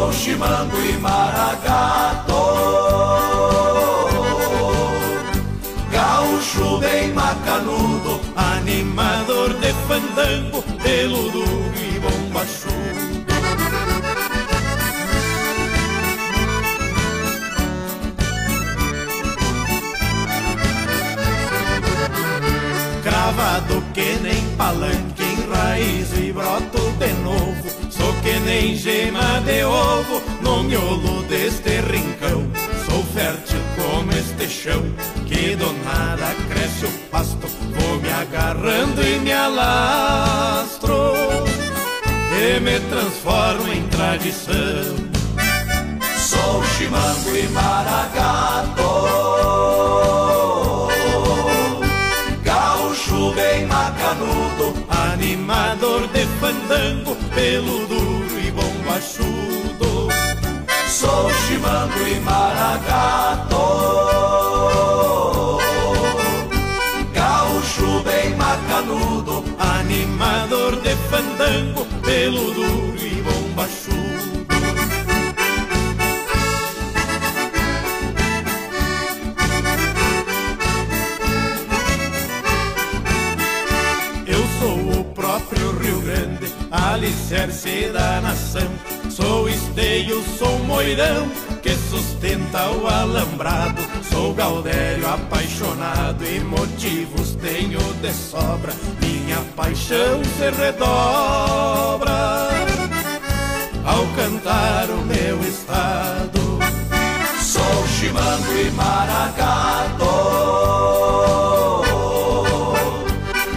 [0.06, 2.34] Sou chimango e maragato.
[5.90, 12.76] Gaúcho bem macanudo, animador de fandango, pelo duro e bombachudo.
[23.02, 25.05] Cravado que nem palanque,
[28.46, 32.46] nem gema de ovo no miolo deste rincão.
[32.86, 34.84] Sou fértil como este chão,
[35.26, 37.48] que do nada cresce o pasto.
[37.48, 41.14] Vou me agarrando e me alastro,
[42.40, 44.96] e me transformo em tradição.
[46.16, 48.86] Sou chimango e maragato.
[52.44, 57.86] Gaúcho bem macanudo, animador de fandango, pelo
[58.96, 60.08] bombachudo.
[60.88, 63.56] Sou chimango e maragato.
[67.14, 74.06] Gaúcho bem macanudo, animador de fandango, pelo duro e bombachudo.
[86.72, 88.75] Alicerce da nação.
[89.16, 91.30] Sou esteio, sou moirão,
[91.64, 93.82] que sustenta o alambrado.
[94.12, 98.74] Sou gaudério apaixonado e motivos tenho de sobra.
[99.00, 102.50] Minha paixão se redobra
[103.86, 106.60] ao cantar o meu estado.
[107.40, 110.06] Sou chimango e maragato.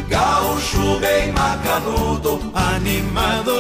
[0.09, 3.58] Gaúcho bem macanudo, animador de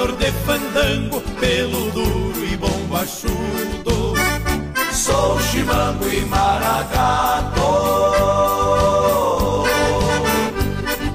[0.49, 4.15] fandango, pelo duro e bombachudo.
[4.91, 7.69] Sou chimango e maragato.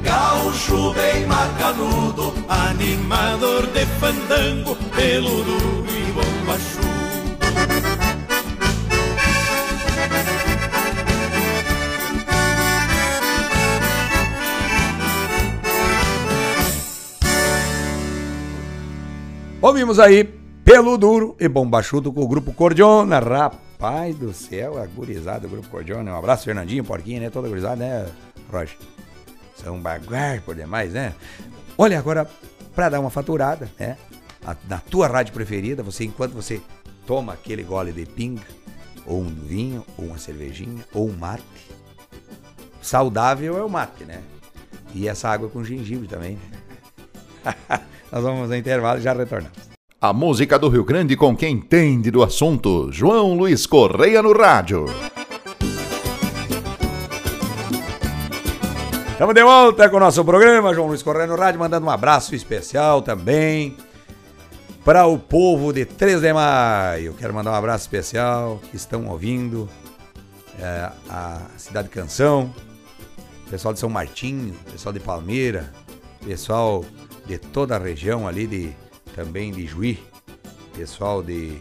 [0.03, 6.92] Gaúcho bem macanudo, animador de fandango, pelo duro e bombachudo.
[19.63, 20.25] Ouvimos aí
[20.65, 23.19] Pelo Duro e Bombachudo com o Grupo Cordiona.
[23.19, 26.11] Rapaz do céu, a gurizada do Grupo Cordiona.
[26.13, 27.29] Um abraço, Fernandinho, Porquinho, né?
[27.29, 28.05] Toda gurizada, né,
[28.51, 28.77] Roger?
[29.55, 31.13] São baguar por demais, né?
[31.77, 32.29] Olha, agora,
[32.75, 33.95] pra dar uma faturada, né?
[34.45, 36.59] a- na tua rádio preferida, você enquanto você
[37.07, 38.43] toma aquele gole de pinga,
[39.05, 41.43] ou um vinho, ou uma cervejinha, ou um mate.
[42.81, 44.21] Saudável é o mate, né?
[44.93, 46.37] E essa água com gengibre também.
[47.45, 47.55] né?
[48.13, 49.57] Nós vamos ao intervalo e já retornamos.
[49.99, 52.91] A música do Rio Grande com quem entende do assunto.
[52.91, 54.85] João Luiz Correia no rádio.
[59.13, 62.35] Estamos de volta com o nosso programa, João Luiz Correia no Rádio, mandando um abraço
[62.35, 63.75] especial também
[64.85, 67.15] para o povo de 3 de maio.
[67.15, 69.67] Quero mandar um abraço especial que estão ouvindo
[70.59, 72.53] é, a Cidade Canção,
[73.49, 75.73] pessoal de São Martinho, pessoal de Palmeira,
[76.23, 76.85] pessoal
[77.25, 78.73] de toda a região ali de
[79.15, 80.03] também de Juí,
[80.75, 81.59] pessoal de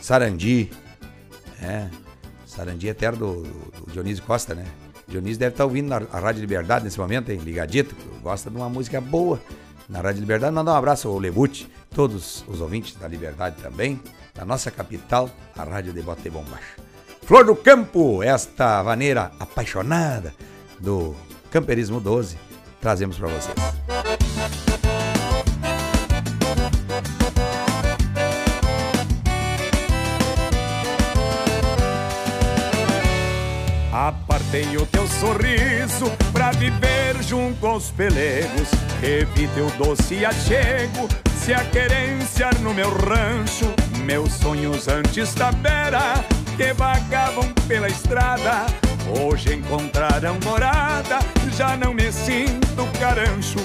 [0.00, 0.70] Sarandi,
[1.62, 1.88] é,
[2.46, 4.66] Sarandi é terra do, do- Dionísio Costa, né?
[5.06, 7.38] Dionísio deve estar ouvindo na a Rádio Liberdade nesse momento, hein?
[7.38, 9.40] Ligadito, gosta de uma música boa
[9.88, 10.54] na Rádio Liberdade.
[10.54, 13.98] Mandar um abraço ao Lebute, todos os ouvintes da Liberdade também,
[14.34, 16.76] da nossa capital, a Rádio de Bota e Bombacha.
[17.22, 20.34] Flor do Campo, esta vaneira apaixonada
[20.78, 21.16] do
[21.50, 22.36] Camperismo 12,
[22.80, 23.97] trazemos para vocês.
[34.48, 38.70] Apartei o teu sorriso pra viver junto aos pelegos.
[38.98, 43.66] Revi teu doce achego, se a querência no meu rancho.
[44.04, 46.24] Meus sonhos antes da beira,
[46.56, 48.64] que vagavam pela estrada.
[49.20, 51.18] Hoje encontraram morada,
[51.54, 53.58] já não me sinto carancho.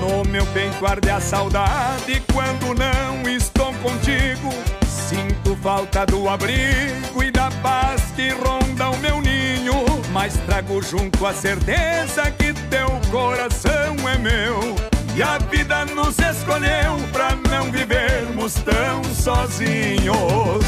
[0.00, 4.50] No meu peito arde a saudade quando não estou contigo.
[4.86, 9.85] Sinto falta do abrigo e da paz que ronda o meu ninho.
[10.16, 14.74] Mas trago junto a certeza que teu coração é meu.
[15.14, 20.64] E a vida nos escolheu pra não vivermos tão sozinhos.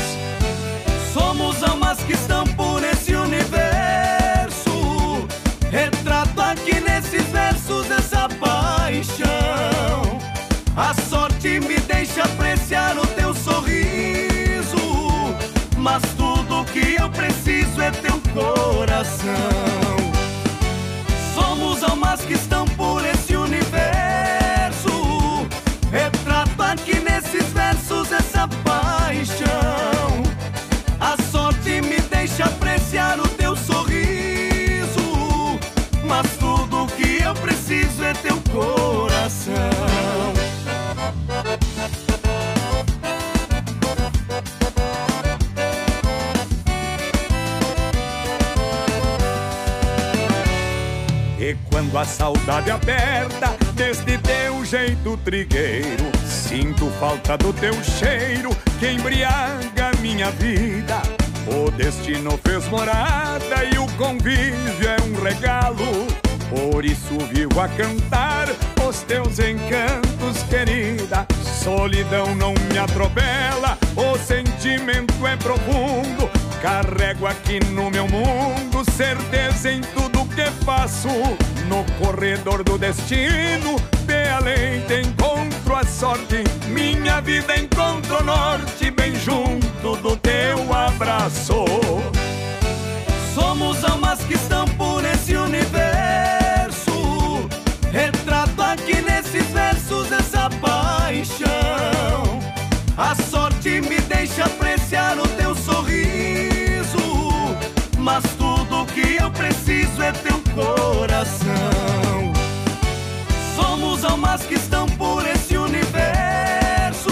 [1.15, 4.61] Somos almas que estão por esse universo.
[5.71, 10.19] Retrato aqui nesses versos essa paixão.
[10.77, 14.77] A sorte me deixa apreciar o teu sorriso.
[15.79, 19.35] Mas tudo que eu preciso é teu coração.
[21.35, 24.89] Somos almas que estão por esse universo.
[25.91, 30.23] Retrato aqui nesses versos essa paixão.
[31.01, 35.59] A sorte me deixa apreciar o teu sorriso.
[36.05, 39.55] Mas tudo que eu preciso é teu coração.
[51.49, 58.91] E quando a saudade aperta deste teu jeito trigueiro, sinto falta do teu cheiro que
[58.91, 61.01] embriaga minha vida.
[61.47, 66.07] O destino fez morada e o convívio é um regalo.
[66.51, 68.49] Por isso vivo a cantar
[68.87, 71.27] os teus encantos, querida.
[71.65, 76.18] Solidão não me atropela, o sentimento é profundo.
[76.63, 81.09] Carrego aqui no meu mundo certeza em tudo que faço.
[81.69, 86.43] No corredor do destino, de além encontro a sorte.
[86.69, 91.65] Minha vida encontra o norte, bem junto do teu abraço.
[93.35, 96.91] Somos almas que estão por esse universo.
[97.93, 102.41] Retrato aqui nesses versos essa paixão.
[102.97, 105.55] A sorte me deixa apreciar o teu
[110.13, 112.33] teu coração.
[113.57, 117.11] Somos almas que estão por esse universo.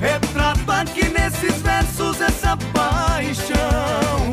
[0.00, 4.32] Retrato aqui nesses versos essa paixão.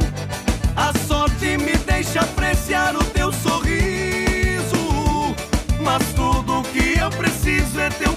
[0.75, 5.33] A sorte me deixa apreciar o teu sorriso.
[5.81, 8.12] Mas tudo que eu preciso é teu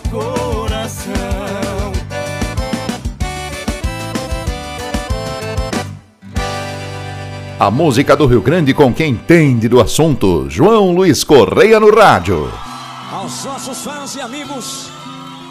[7.59, 10.45] A música do Rio Grande com quem entende do assunto.
[10.51, 12.53] João Luiz Correia no rádio.
[13.11, 14.91] Aos nossos fãs e amigos,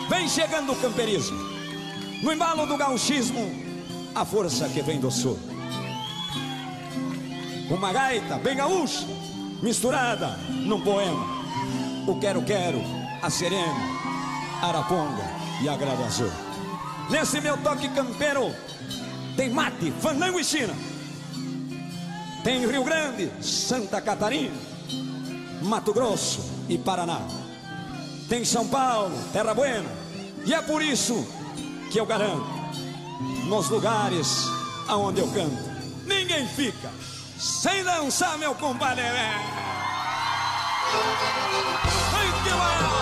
[0.07, 1.35] vem chegando o camperismo.
[2.21, 3.51] No embalo do gauchismo,
[4.13, 5.39] a força que vem do sul.
[7.71, 9.07] Uma gaita bem gaúcha,
[9.63, 11.25] misturada num poema.
[12.05, 12.83] O quero-quero,
[13.19, 13.73] a serena,
[14.61, 15.25] araponga
[15.59, 16.31] e a grava azul.
[17.09, 18.51] Nesse meu toque campeiro,
[19.35, 20.75] tem mate, fandango e china.
[22.45, 24.55] Tem Rio Grande, Santa Catarina,
[25.63, 27.19] Mato Grosso e Paraná.
[28.29, 29.89] Tem São Paulo, Terra Buena,
[30.45, 31.27] E é por isso
[31.91, 32.45] que eu garanto,
[33.47, 34.45] nos lugares
[34.87, 35.57] aonde eu canto,
[36.05, 36.91] ninguém fica
[37.39, 39.01] sem dançar, meu compadre.
[42.13, 42.94] Ai, que vai!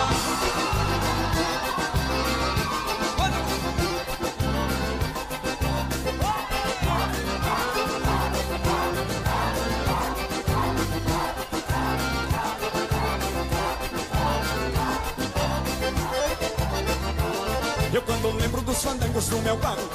[18.24, 19.86] Quando lembro dos fandangos do meu bairro.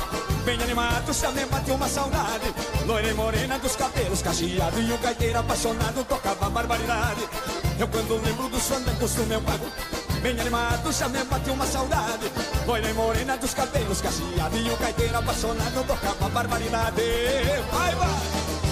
[0.46, 2.54] Bem animado, já me bateu uma saudade.
[2.86, 7.28] Loira e morena dos cabelos cacheados E o gaiteiro apaixonado tocava barbaridade.
[7.80, 9.66] Eu quando lembro dos fandangos do meu bairro
[10.22, 12.32] Bem animado, já me bateu uma saudade.
[12.68, 17.02] Loira e morena dos cabelos cacheados E o gaiteiro apaixonado tocava barbaridade.
[17.72, 18.10] Vai, vai!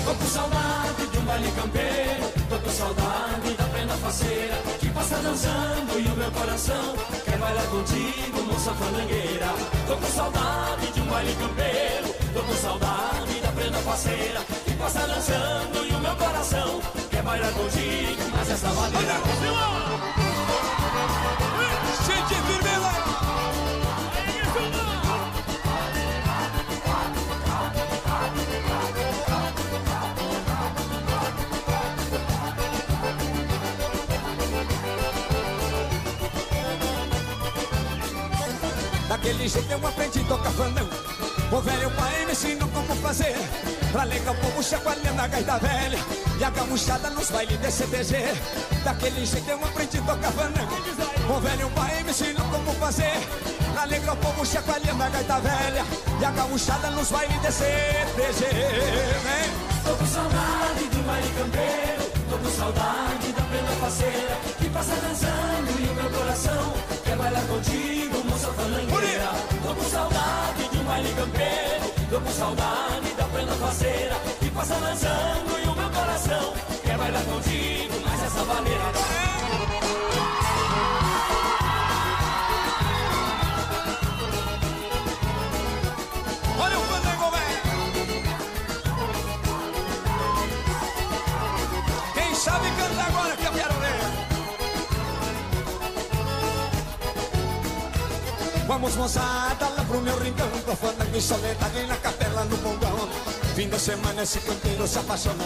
[0.05, 2.31] Tô com saudade de um baile campeiro.
[2.47, 7.06] Tô com saudade da plena faceira Que passa dançando e o meu coração
[7.37, 9.53] Quer bailar contigo, moça fandangueira.
[9.85, 12.15] Tô com saudade de um baile campeiro.
[12.33, 16.81] Tô com saudade da plena faceira Que passa dançando e o meu coração.
[17.11, 20.16] Quer bailar contigo, mas essa maneira Gente
[39.47, 40.89] Daquele jeito eu aprendi a tocar fandango
[41.53, 43.35] O velho pai me ensinou como fazer.
[43.93, 45.99] Pra alegrar o povo chacoalhando a gaita velha.
[46.37, 48.15] E a gamuchada nos bailes de CTG
[48.83, 50.75] Daquele jeito eu aprendi a tocar fandango
[51.33, 53.19] O velho pai me ensinou como fazer.
[53.71, 55.85] Pra alegrar o povo chacoalhando a gaita velha.
[56.19, 58.45] E a gamuchada nos bailes de CTG
[59.23, 59.67] Vem!
[59.85, 62.11] Tô com saudade de baile campeiro.
[62.29, 66.73] Tô com saudade da plena faceira Que passa dançando e o meu coração
[67.05, 69.16] Quer bailar contigo, moça falangueira
[69.77, 71.67] com saudade de um baile campeiro.
[72.09, 76.53] Tô com saudade da plena faceira Que passa dançando e o meu coração
[76.83, 79.36] Quer bailar contigo, mas essa maneira
[98.87, 103.09] Vamos moçada lá pro meu rincão Pro fandango e soledade na capela no bongão
[103.53, 105.43] Fim de semana esse canteiro se apaixona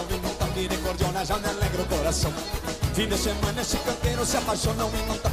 [0.54, 2.32] E de cordiona já me alegra o coração
[2.94, 4.84] Fim de semana esse canteiro se apaixona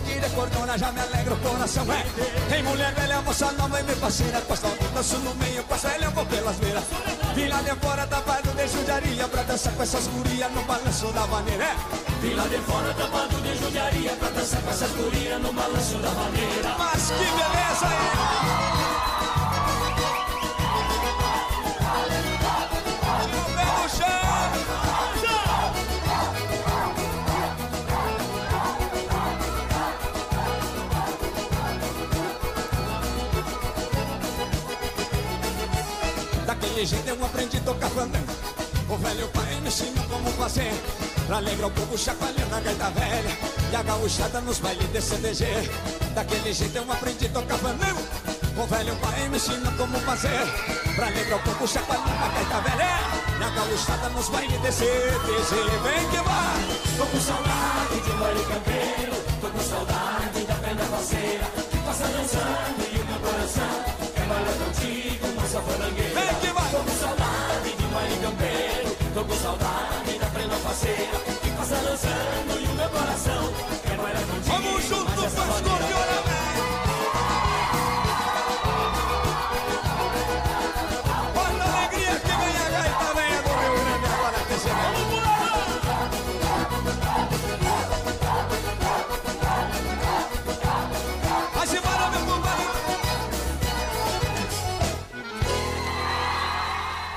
[0.07, 2.03] E de cordiona já me alegra o coração é.
[2.49, 6.05] Tem mulher velha, moça nova e me parceira Costa um danço no meio, passa ele
[6.05, 6.83] eu vou pelas beiras
[7.35, 11.63] Vila de fora tapado de judiaria Pra dançar com essas gurias no balanço da maneira
[11.63, 12.08] é.
[12.21, 16.75] Vila de fora tapado de judiaria Pra dançar com essas gurias no balanço da maneira
[16.77, 17.95] Mas que beleza aí!
[23.31, 24.29] O pé no chão!
[36.45, 38.33] Daquele jeito eu aprendi a tocar fandango
[38.89, 40.73] O velho pai me ensinou como fazer
[41.29, 43.37] Pra alegrar o povo chacoalhando a gaita velha.
[43.71, 45.45] E a gauchada nos bailes de CDG
[46.15, 48.01] Daquele jeito eu aprendi a tocar fandango
[48.57, 50.41] O velho pai me ensinou como fazer.
[50.95, 52.99] Pra alegrar o povo chacoalhando a gaita velha.
[53.39, 55.53] E a gauchada nos bailes de CDG
[55.83, 56.97] Vem que vai!
[56.97, 59.13] Tô com saudade de um baile campeiro.
[59.39, 63.83] Tô com saudade da perna parceira Que passa dançando e o meu coração
[64.15, 66.21] Quer bailar contigo, moça falangueira.
[66.21, 66.71] Vem que vai!
[66.71, 68.97] Tô com saudade de um baile campeiro.
[69.13, 69.98] Tô com saudade
[70.69, 73.53] faceira Que passa dançando e o meu coração
[73.83, 75.29] Quer bailar contigo, Vamos junto vai.
[91.55, 92.65] Vai embora, meu compadre!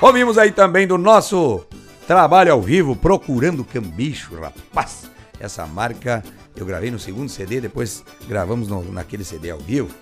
[0.01, 1.63] Ouvimos aí também do nosso
[2.07, 5.09] trabalho ao vivo, Procurando Cambicho, rapaz.
[5.39, 6.23] Essa marca
[6.55, 9.93] eu gravei no segundo CD, depois gravamos no- naquele CD ao vivo.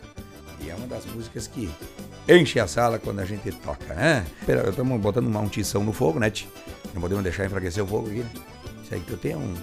[0.60, 1.70] E é uma das músicas que
[2.28, 4.26] enche a sala quando a gente toca, né?
[4.70, 6.32] Estamos botando uma, um tição no fogo, né?
[6.94, 8.30] Não podemos deixar enfraquecer o fogo aqui, né?
[8.84, 9.56] Isso aí que tu tem um,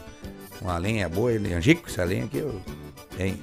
[0.61, 2.61] uma lenha boa, ele, Angico, essa lenha aqui, eu,
[3.17, 3.41] tem,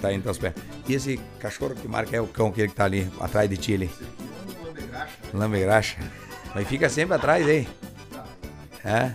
[0.00, 0.54] tá entre os pés.
[0.88, 3.74] E esse cachorro que marca é o cão, aquele que tá ali, atrás de ti
[3.74, 3.90] ali.
[5.34, 5.98] Lambegraxa.
[6.54, 7.68] Mas fica sempre atrás, hein?
[8.86, 9.10] É.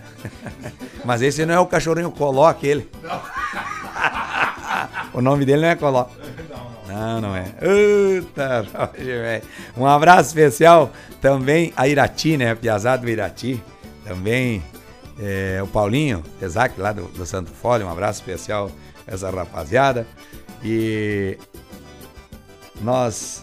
[1.02, 2.90] Mas esse não é o cachorrinho Coló, aquele.
[5.14, 6.06] o nome dele não é Coló.
[6.86, 7.54] Não, não é.
[7.62, 9.44] Eita, Roger, velho.
[9.76, 10.90] Um abraço especial
[11.22, 12.54] também a Irati, né?
[12.54, 13.62] Piazada do Irati.
[14.04, 14.62] Também
[15.18, 17.86] é, o Paulinho, Isaac, lá do, do Santo Fólio.
[17.86, 18.70] Um abraço especial
[19.08, 20.06] a essa rapaziada.
[20.62, 21.38] E
[22.82, 23.41] nós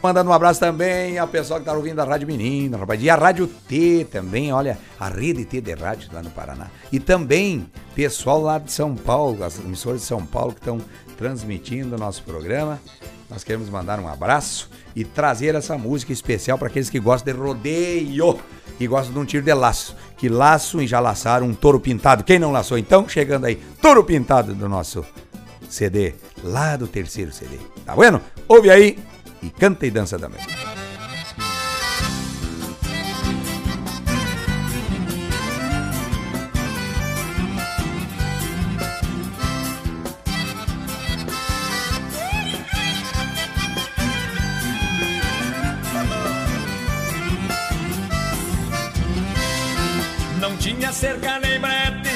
[0.00, 3.02] Mandando um abraço também ao pessoal que tá ouvindo a Rádio Menina, rapaz.
[3.02, 6.68] E a Rádio T também, olha, a rede T de rádio lá no Paraná.
[6.92, 10.80] E também pessoal lá de São Paulo, as emissoras de São Paulo que estão
[11.16, 12.80] transmitindo o nosso programa.
[13.28, 17.40] Nós queremos mandar um abraço e trazer essa música especial para aqueles que gostam de
[17.40, 18.38] rodeio
[18.78, 19.96] e gostam de um tiro de laço.
[20.16, 22.22] Que laço e já laçaram um touro pintado.
[22.22, 23.08] Quem não laçou então?
[23.08, 25.04] Chegando aí, touro pintado do nosso
[25.68, 27.58] CD, lá do terceiro CD.
[27.84, 28.20] Tá vendo?
[28.48, 28.96] Ouve aí
[29.42, 30.40] e canta e dança também.
[50.40, 52.10] Não tinha cerca nem brete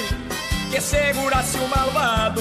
[0.71, 2.41] que segurasse o malvado,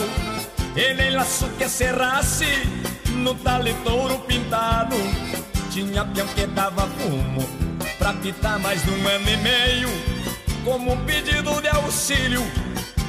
[0.75, 2.90] e nem laço que cerrasse
[3.22, 4.95] no tale touro pintado.
[5.72, 7.47] Tinha peão que dava fumo
[7.97, 9.89] pra pitar mais de um ano e meio,
[10.65, 12.43] como um pedido de auxílio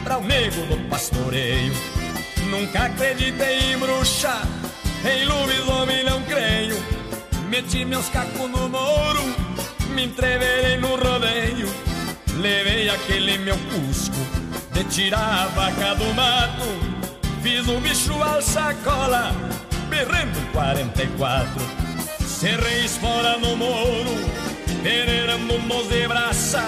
[0.05, 1.75] pra o nego do pastoreio.
[2.51, 4.43] Nunca acreditei em bruxa,
[5.05, 6.77] em lobisomem não creio.
[7.49, 9.23] Meti meus cacos no moro,
[9.95, 11.69] me entreverei no rodeio.
[12.37, 14.17] Levei aquele meu cusco
[14.73, 16.93] de tirar a vaca do mato.
[17.43, 19.35] Fiz o bicho al sacola,
[19.93, 21.61] berrando 44.
[22.27, 23.55] Cerrei fora no
[24.83, 26.63] peneirando um doze braça,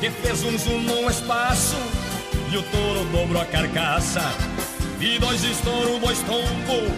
[0.00, 1.76] que fez um zoom no espaço
[2.52, 4.22] e o touro dobrou a carcaça.
[4.98, 6.88] Vi dois estouros, dois tombos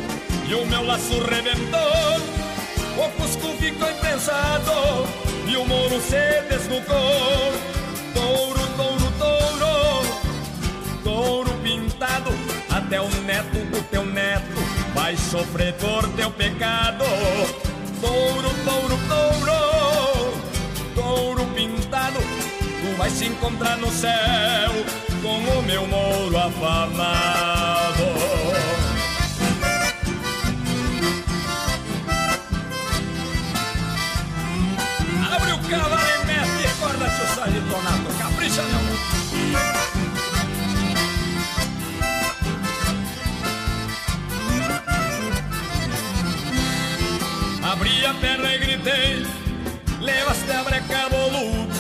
[0.47, 2.21] e o meu laço rebentou.
[2.99, 5.09] O cusco ficou imprensado
[5.49, 7.53] e o moro se desnucou.
[8.13, 10.05] Touro, touro, touro,
[11.03, 12.31] touro pintado,
[12.71, 14.64] até o neto do teu neto
[14.95, 17.05] vai sofrer por teu pecado.
[18.01, 19.53] Touro, touro, touro,
[20.95, 24.71] touro pintado, tu vai se encontrar no céu
[25.23, 28.05] com o meu mouro afamado.
[47.75, 49.27] Abri a perna e gritei,
[50.01, 51.75] levaste a breca boludo,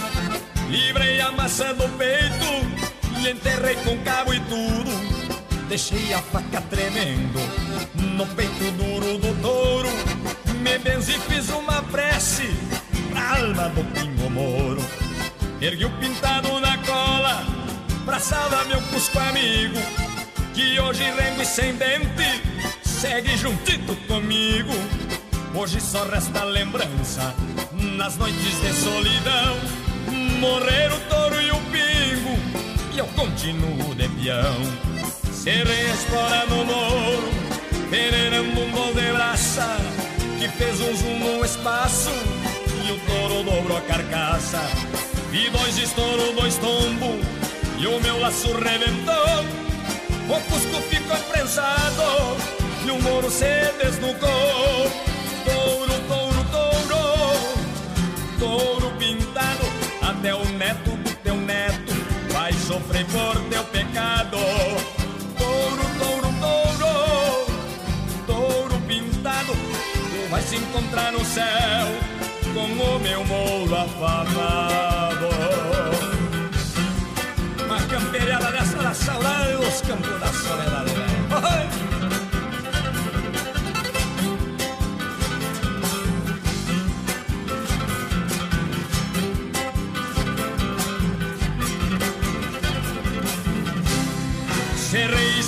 [0.68, 4.90] livrei a maçã do peito, lhe enterrei com cabo e tudo.
[5.68, 7.38] Deixei a faca tremendo
[7.94, 9.88] no peito duro do touro,
[10.62, 12.50] me benzi fiz uma prece
[13.12, 14.84] pra alma do pingo moro.
[15.60, 17.46] Ergui o pintado na cola
[18.04, 19.78] pra salvar meu cusco amigo,
[20.54, 22.42] que hoje rengo e sem dente
[22.82, 24.72] segue juntito comigo.
[25.56, 27.32] Hoje só resta lembrança
[27.96, 29.56] nas noites de solidão.
[30.40, 32.36] Morrer o touro e o pingo,
[32.92, 34.56] e eu continuo de peão.
[35.32, 37.30] Serei a espora no moro,
[37.88, 39.76] peneirando um gol de braça,
[40.40, 42.10] que fez um zoom no espaço,
[42.84, 44.60] e o touro dobrou a carcaça.
[45.30, 47.24] Vi dois estouros, dois tombos,
[47.78, 49.44] e o meu laço rebentou.
[50.28, 52.36] O cusco ficou prensado,
[52.84, 55.13] e o moro se desnucou.
[63.72, 64.38] Pecado.
[65.38, 67.46] Touro, touro, touro,
[68.26, 71.86] touro pintado, tu vai se encontrar no céu
[72.52, 75.28] com o meu mouro afamado.
[77.64, 81.63] Uma campeirada dessa da saudade dos campos da soledade.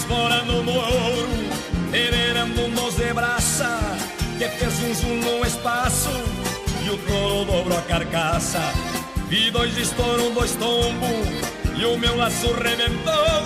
[0.07, 1.29] Espora no moro,
[1.91, 3.77] peneirando nos de braça,
[4.39, 6.11] que fez um zoom no espaço
[6.85, 8.61] e o touro dobrou a carcaça.
[9.27, 11.11] Vi dois estouros, dois tombos
[11.77, 13.43] e o meu laço rebentou.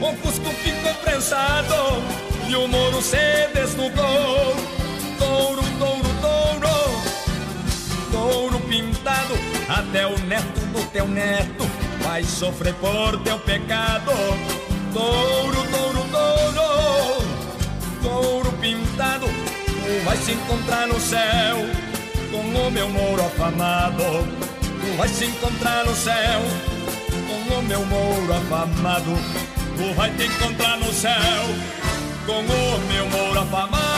[0.00, 2.02] O cusco ficou prensado
[2.48, 4.56] e o moro se desnudou.
[5.16, 7.02] Touro, touro, touro,
[8.10, 9.34] touro pintado,
[9.68, 11.70] até o neto do teu neto
[12.02, 14.57] vai sofrer por teu pecado.
[14.98, 17.22] Touro, touro, touro,
[18.02, 19.28] touro pintado
[20.24, 21.56] se encontrar no céu
[22.30, 24.02] com o meu moro afamado.
[24.60, 26.42] Tu vai se encontrar no céu
[27.26, 29.16] com o meu moro afamado.
[29.76, 31.14] Tu vai te encontrar no céu
[32.26, 33.97] com o meu moro afamado.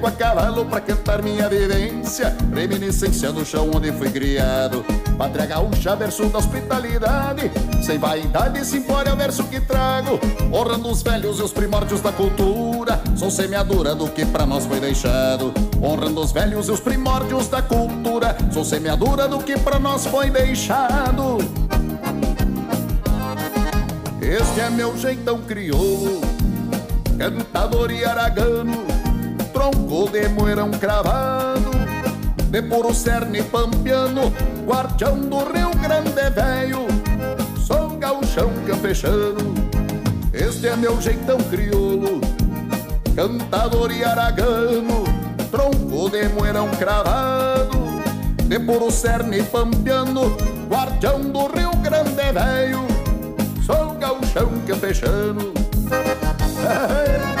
[0.00, 2.34] Chego a cavalo pra cantar minha vivência.
[2.54, 4.82] Reminiscência do chão onde fui criado.
[5.18, 7.50] Pátria gaúcha, verso da hospitalidade.
[7.82, 10.18] Sem vaidade, simpória, verso que trago.
[10.50, 12.98] Honrando os velhos e os primórdios da cultura.
[13.14, 15.52] Sou semeadura do que pra nós foi deixado.
[15.82, 18.34] Honrando os velhos e os primórdios da cultura.
[18.50, 21.36] Sou semeadura do que pra nós foi deixado.
[24.22, 26.22] Este é meu jeitão crioulo,
[27.18, 28.86] cantador e aragano,
[29.60, 31.70] tronco de moerão cravado,
[32.50, 34.32] de puro cerne pampiano,
[34.64, 36.86] guardião do Rio Grande Velho,
[37.58, 39.52] sou gauchão campechano.
[40.32, 42.22] Este é meu jeitão crioulo,
[43.14, 45.04] cantador e aragano,
[45.50, 47.76] tronco de moerão cravado,
[48.46, 50.38] de puro cerne pampiano,
[50.70, 52.86] guardião do Rio Grande Velho
[53.66, 55.52] sou gauchão campechano.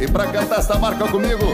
[0.00, 1.44] E pra cantar essa marca comigo,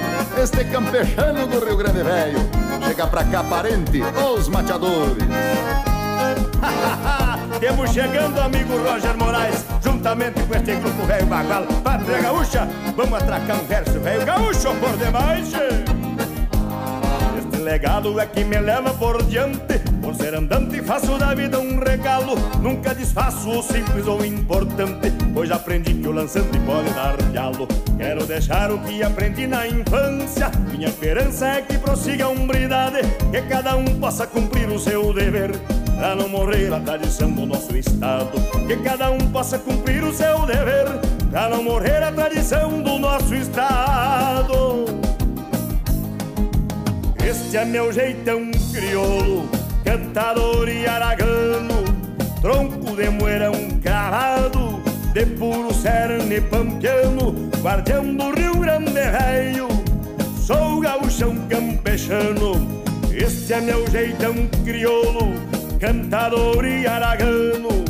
[0.43, 2.39] este campechano do Rio Grande Velho.
[2.87, 4.03] Chega pra cá, parente,
[4.37, 5.25] os mateadores.
[7.61, 13.57] Temos chegando, amigo Roger Moraes, juntamente com este grupo velho bagual, Pátria Gaúcha, vamos atracar
[13.57, 15.51] um verso velho gaúcho por demais.
[17.39, 21.79] Este legado é que me leva por diante, por ser andante faço da vida um
[21.79, 27.67] regalo, nunca desfaço o simples ou importante, pois aprendi que o lançante pode dar dialo.
[27.97, 32.99] Quero deixar o que aprendi na infância, minha esperança é que prossiga a umbridade,
[33.31, 35.53] que cada um possa cumprir o seu dever.
[35.97, 38.33] Pra não morrer a tradição do nosso estado.
[38.67, 40.87] Que cada um possa cumprir o seu dever.
[41.31, 44.85] Pra não morrer a tradição do nosso estado.
[47.25, 51.85] Este é meu jeitão crioulo Cantador e aragano
[52.41, 54.83] Tronco de moerão cravado
[55.13, 59.69] De puro cerne pampiano Guardião do Rio Grande Velho.
[60.41, 62.83] Sou gauchão campechano
[63.13, 65.35] Este é meu jeitão crioulo.
[65.79, 67.85] Cantador e aragano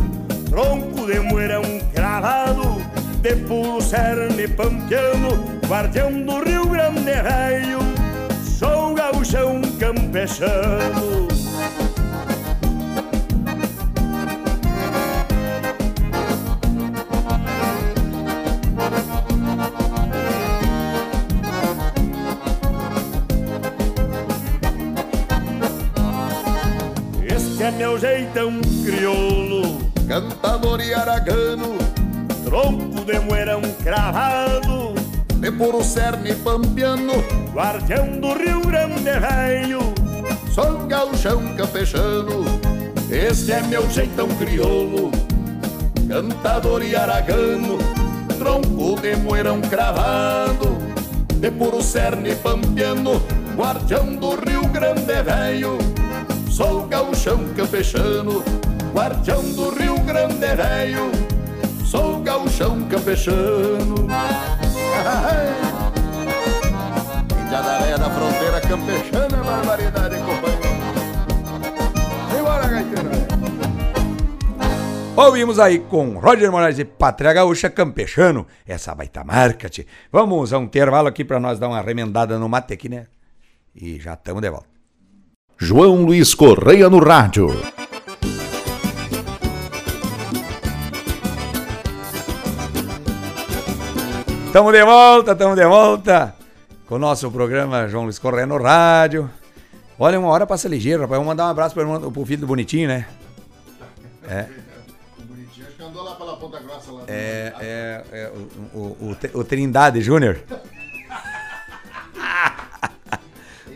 [0.51, 1.63] Tronco de moerão
[1.95, 2.83] cravado
[3.23, 7.79] De puro cerne pampiano Guardião do Rio Grande Velho.
[8.59, 11.34] Sou gauchão campechano
[27.95, 29.79] Este é meu jeitão crioulo.
[30.09, 31.79] Cantador e aragano,
[32.45, 34.95] Tronco de moerão cravado.
[35.39, 37.13] de puro cerne pampiano,
[37.53, 39.81] Guardião do Rio Grande Velho.
[40.53, 42.45] Sou gauchão campechano.
[43.11, 45.13] Este é meu jeitão crioulo,
[46.09, 47.79] cantador e aragano,
[48.39, 50.79] tronco de moerão cravado,
[51.35, 53.23] de puro cerne pampiano,
[53.57, 56.04] guardião do Rio Grande Velho.
[56.55, 58.41] Sou gauchão campechano,
[58.95, 61.11] guardião do Rio Grande Velho.
[61.85, 64.07] Sou gauchão campechano.
[67.43, 70.63] Índia da areia da fronteira campechana, barbaridade, companheiro.
[72.31, 73.11] Simbora, gaiteiro.
[75.17, 79.89] Ouvimos aí com Roger Moraes e Pátria Gaúcha Campechano, essa baita marca, tchê.
[80.13, 83.09] Vamos a um intervalo aqui pra nós dar uma remendada no mate aqui, né?
[83.75, 84.74] E já estamos de volta.
[85.59, 87.49] João Luiz Correia no Rádio.
[94.53, 96.35] Tamo de volta, tamo de volta
[96.87, 99.31] com o nosso programa João Luiz Correia no rádio.
[99.99, 101.19] Olha, uma hora passa ligeiro, rapaz.
[101.19, 103.07] Vamos mandar um abraço pro, irmão, pro filho do Bonitinho, né?
[104.29, 104.47] É,
[105.19, 107.03] Bonitinho, acho que andou lá pela Ponta Grossa lá.
[107.09, 108.33] é, é, é
[108.75, 110.39] o, o, o, o Trindade Júnior.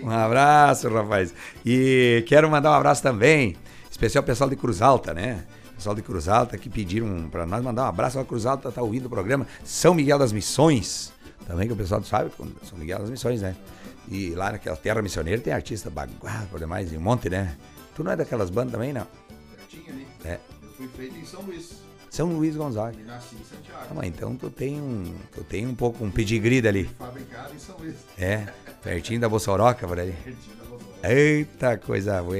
[0.02, 1.34] Um abraço, rapaz.
[1.64, 3.56] E quero mandar um abraço também,
[3.90, 5.44] especial pessoal de Cruz Alta, né?
[5.74, 8.18] Pessoal de Cruz Alta que pediram para nós mandar um abraço.
[8.18, 11.12] A Cruz Alta tá ouvindo o programa São Miguel das Missões.
[11.46, 12.30] Também que o pessoal sabe,
[12.64, 13.56] São Miguel das Missões, né?
[14.10, 17.56] E lá naquela terra missioneira tem artista baguado por demais, e um monte, né?
[17.94, 19.06] Tu não é daquelas bandas também, não?
[19.56, 20.06] Pertinho ali.
[20.24, 20.38] É.
[20.62, 21.88] Eu fui feito em São Luís.
[22.10, 22.96] São Luís Gonzaga.
[22.98, 23.86] E nasci em Santiago.
[23.90, 26.88] Ah, mas então tu tem um, tu tem um pouco um pedigree dali.
[26.98, 27.96] Fabricado em São Luís.
[28.18, 28.46] É,
[28.88, 30.14] pertinho da Bossoroca por Bolsonaro.
[31.02, 32.38] Eita, coisa boa.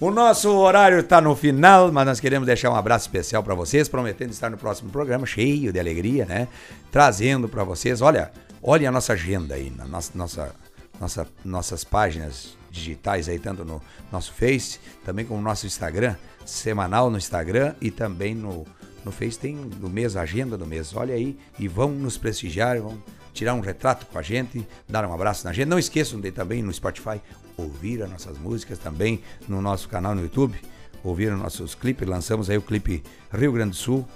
[0.00, 3.88] O nosso horário está no final, mas nós queremos deixar um abraço especial para vocês,
[3.88, 6.48] prometendo estar no próximo programa, cheio de alegria, né?
[6.90, 10.54] Trazendo para vocês, olha, olha a nossa agenda aí, na nossa, nossa,
[10.98, 17.10] nossa, nossas páginas digitais aí, tanto no nosso Face, também como no nosso Instagram, semanal
[17.10, 18.66] no Instagram e também no,
[19.04, 20.96] no Face tem do mês, a agenda do mês.
[20.96, 22.98] Olha aí e vão nos prestigiar, vão
[23.32, 25.68] tirar um retrato com a gente, dar um abraço na gente.
[25.68, 27.20] Não esqueçam de também no Spotify
[27.56, 30.58] ouvir as nossas músicas também no nosso canal no YouTube,
[31.04, 32.08] ouvir os nossos clipes.
[32.08, 33.02] Lançamos aí o clipe
[33.32, 34.06] Rio Grande do Sul,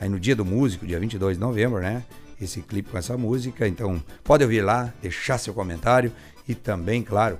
[0.00, 2.04] aí no dia do músico, dia 22 de novembro, né?
[2.40, 3.66] Esse clipe com essa música.
[3.68, 6.12] Então, pode ouvir lá, deixar seu comentário
[6.48, 7.38] e também, claro,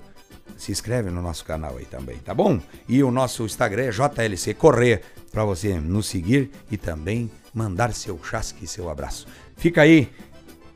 [0.57, 2.61] se inscreve no nosso canal aí também, tá bom?
[2.89, 8.19] E o nosso Instagram é JLC Correia para você nos seguir e também mandar seu
[8.23, 9.27] chasque, seu abraço.
[9.57, 10.11] Fica aí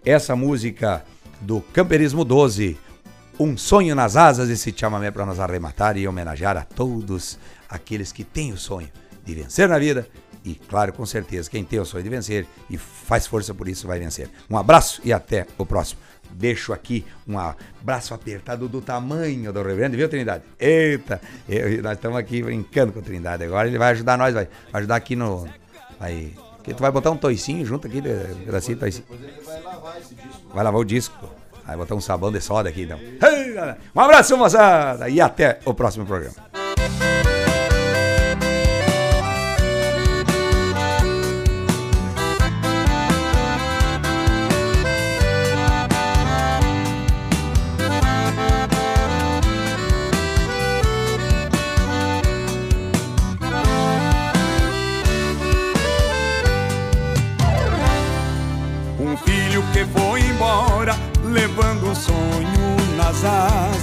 [0.04, 1.04] essa música
[1.40, 2.76] do Camperismo 12,
[3.38, 7.38] Um Sonho nas Asas, esse chamamé para nós arrematar e homenagear a todos
[7.68, 8.88] aqueles que têm o sonho
[9.24, 10.08] de vencer na vida
[10.44, 13.86] e, claro, com certeza, quem tem o sonho de vencer e faz força por isso
[13.86, 14.30] vai vencer.
[14.48, 16.00] Um abraço e até o próximo.
[16.30, 20.44] Deixo aqui um abraço apertado do tamanho do reverendo, viu, Trindade?
[20.58, 23.44] Eita, eu- nós estamos aqui brincando com o Trindade.
[23.44, 25.46] Agora ele vai ajudar nós, vai, vai ajudar aqui no.
[25.98, 26.32] Vai,
[26.68, 29.04] que tu vai botar um toicinho junto aqui, de- um pedacinho de toicinho.
[29.10, 30.42] Depois ele vai lavar esse disco.
[30.54, 31.30] Vai lavar o disco.
[31.66, 32.98] Vai botar um sabão de soda aqui, então.
[33.94, 36.34] Um abraço, moçada, e até o próximo programa.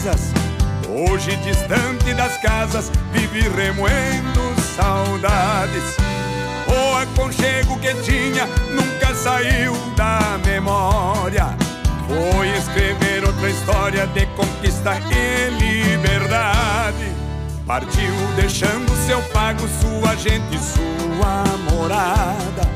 [0.06, 0.32] Asas.
[0.88, 4.42] Hoje, distante das casas, vive remoendo
[4.76, 5.84] saudades.
[6.68, 11.56] O aconchego que tinha nunca saiu da memória.
[12.08, 17.12] Foi escrever outra história de conquista e liberdade.
[17.66, 22.76] Partiu deixando seu pago, sua gente, sua morada.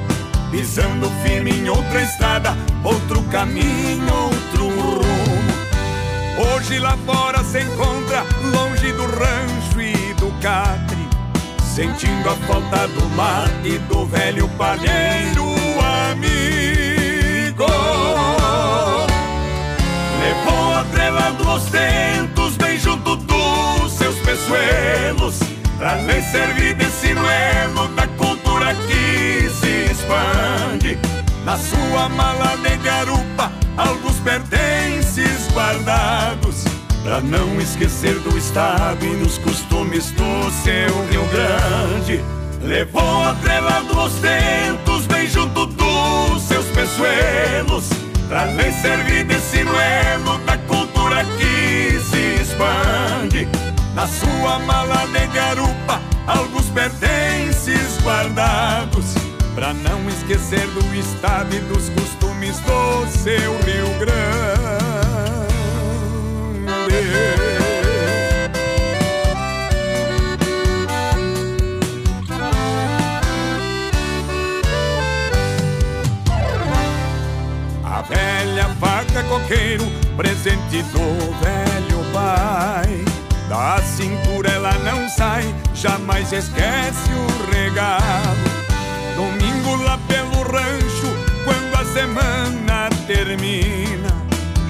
[0.49, 5.38] Pisando firme em outra estrada, outro caminho, outro rumo.
[6.39, 8.23] Hoje lá fora se encontra,
[8.53, 11.05] longe do rancho e do catre,
[11.61, 15.43] sentindo a falta do mar e do velho palheiro
[16.09, 17.65] amigo.
[20.21, 25.39] Levou a trela dos tentos bem junto dos seus peçoelos,
[25.77, 30.97] pra lhe servir de sinuelo da cultura que se expande.
[31.43, 36.65] Na sua mala de garupa, alguns pertences guardados,
[37.01, 42.21] pra não esquecer do estado e nos costumes do seu Rio Grande.
[42.61, 47.89] Levou a trela dos tentos bem junto dos seus peçoelos,
[48.27, 53.47] pra lhe servir de sinuelo da cultura que se expande.
[53.95, 59.15] Na sua mala de garupa, alguns pertences guardados,
[59.55, 64.29] pra não esquecer do estado e dos costumes do seu Rio Grande.
[77.83, 79.85] A velha faca coqueiro,
[80.15, 83.05] presente do velho pai.
[83.49, 85.43] Da cintura ela não sai,
[85.73, 88.48] jamais esquece o regalo.
[89.77, 91.07] Lá pelo rancho,
[91.43, 94.09] quando a semana termina,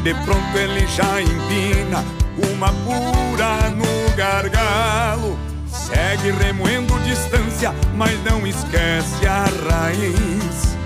[0.03, 2.03] de pronto ele já empina
[2.51, 5.37] uma pura no gargalo.
[5.67, 10.77] Segue remoendo distância, mas não esquece a raiz.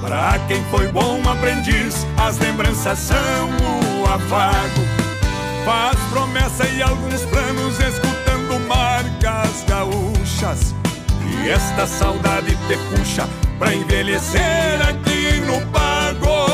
[0.00, 4.82] Pra quem foi bom aprendiz, as lembranças são o afago.
[5.64, 10.74] Faz promessa e alguns planos, escutando marcas gaúchas.
[11.24, 13.26] E esta saudade te puxa
[13.58, 16.46] pra envelhecer aqui no pago.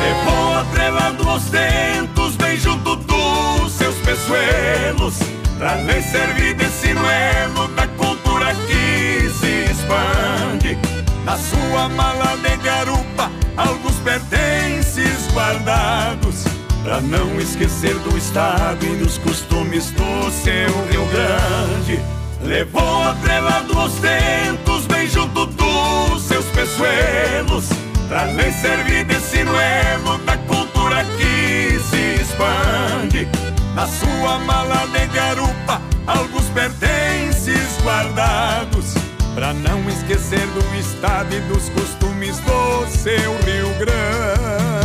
[0.00, 5.14] Levou atrelado aos dentos, bem junto dos seus peçoelos,
[5.58, 10.78] pra lhe servir de sinuelo da cultura que se expande.
[11.24, 16.44] Na sua mala de garupa, alguns pertences guardados,
[16.82, 22.21] pra não esquecer do estado e dos costumes do seu Rio Grande.
[22.44, 27.68] Levou atrelado aos dentos, bem junto dos seus peçoelos,
[28.08, 33.28] pra lhe servir de sinuelo da cultura que se expande.
[33.74, 38.94] Na sua mala de garupa, alguns pertences guardados,
[39.34, 44.82] pra não esquecer do estado e dos costumes do seu Rio Grande.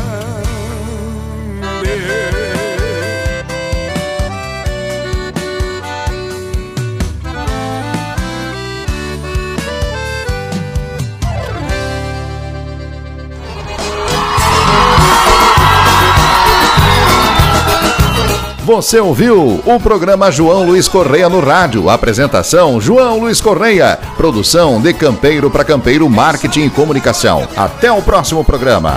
[18.68, 21.90] Você ouviu o programa João Luiz Correia no rádio.
[21.90, 23.98] Apresentação João Luiz Correia.
[24.18, 27.48] Produção de Campeiro para Campeiro Marketing e Comunicação.
[27.56, 28.96] Até o próximo programa.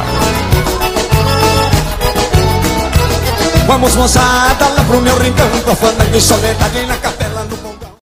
[3.64, 6.97] Vamos moçada lá pro meu rincão Com a fanda de soledade na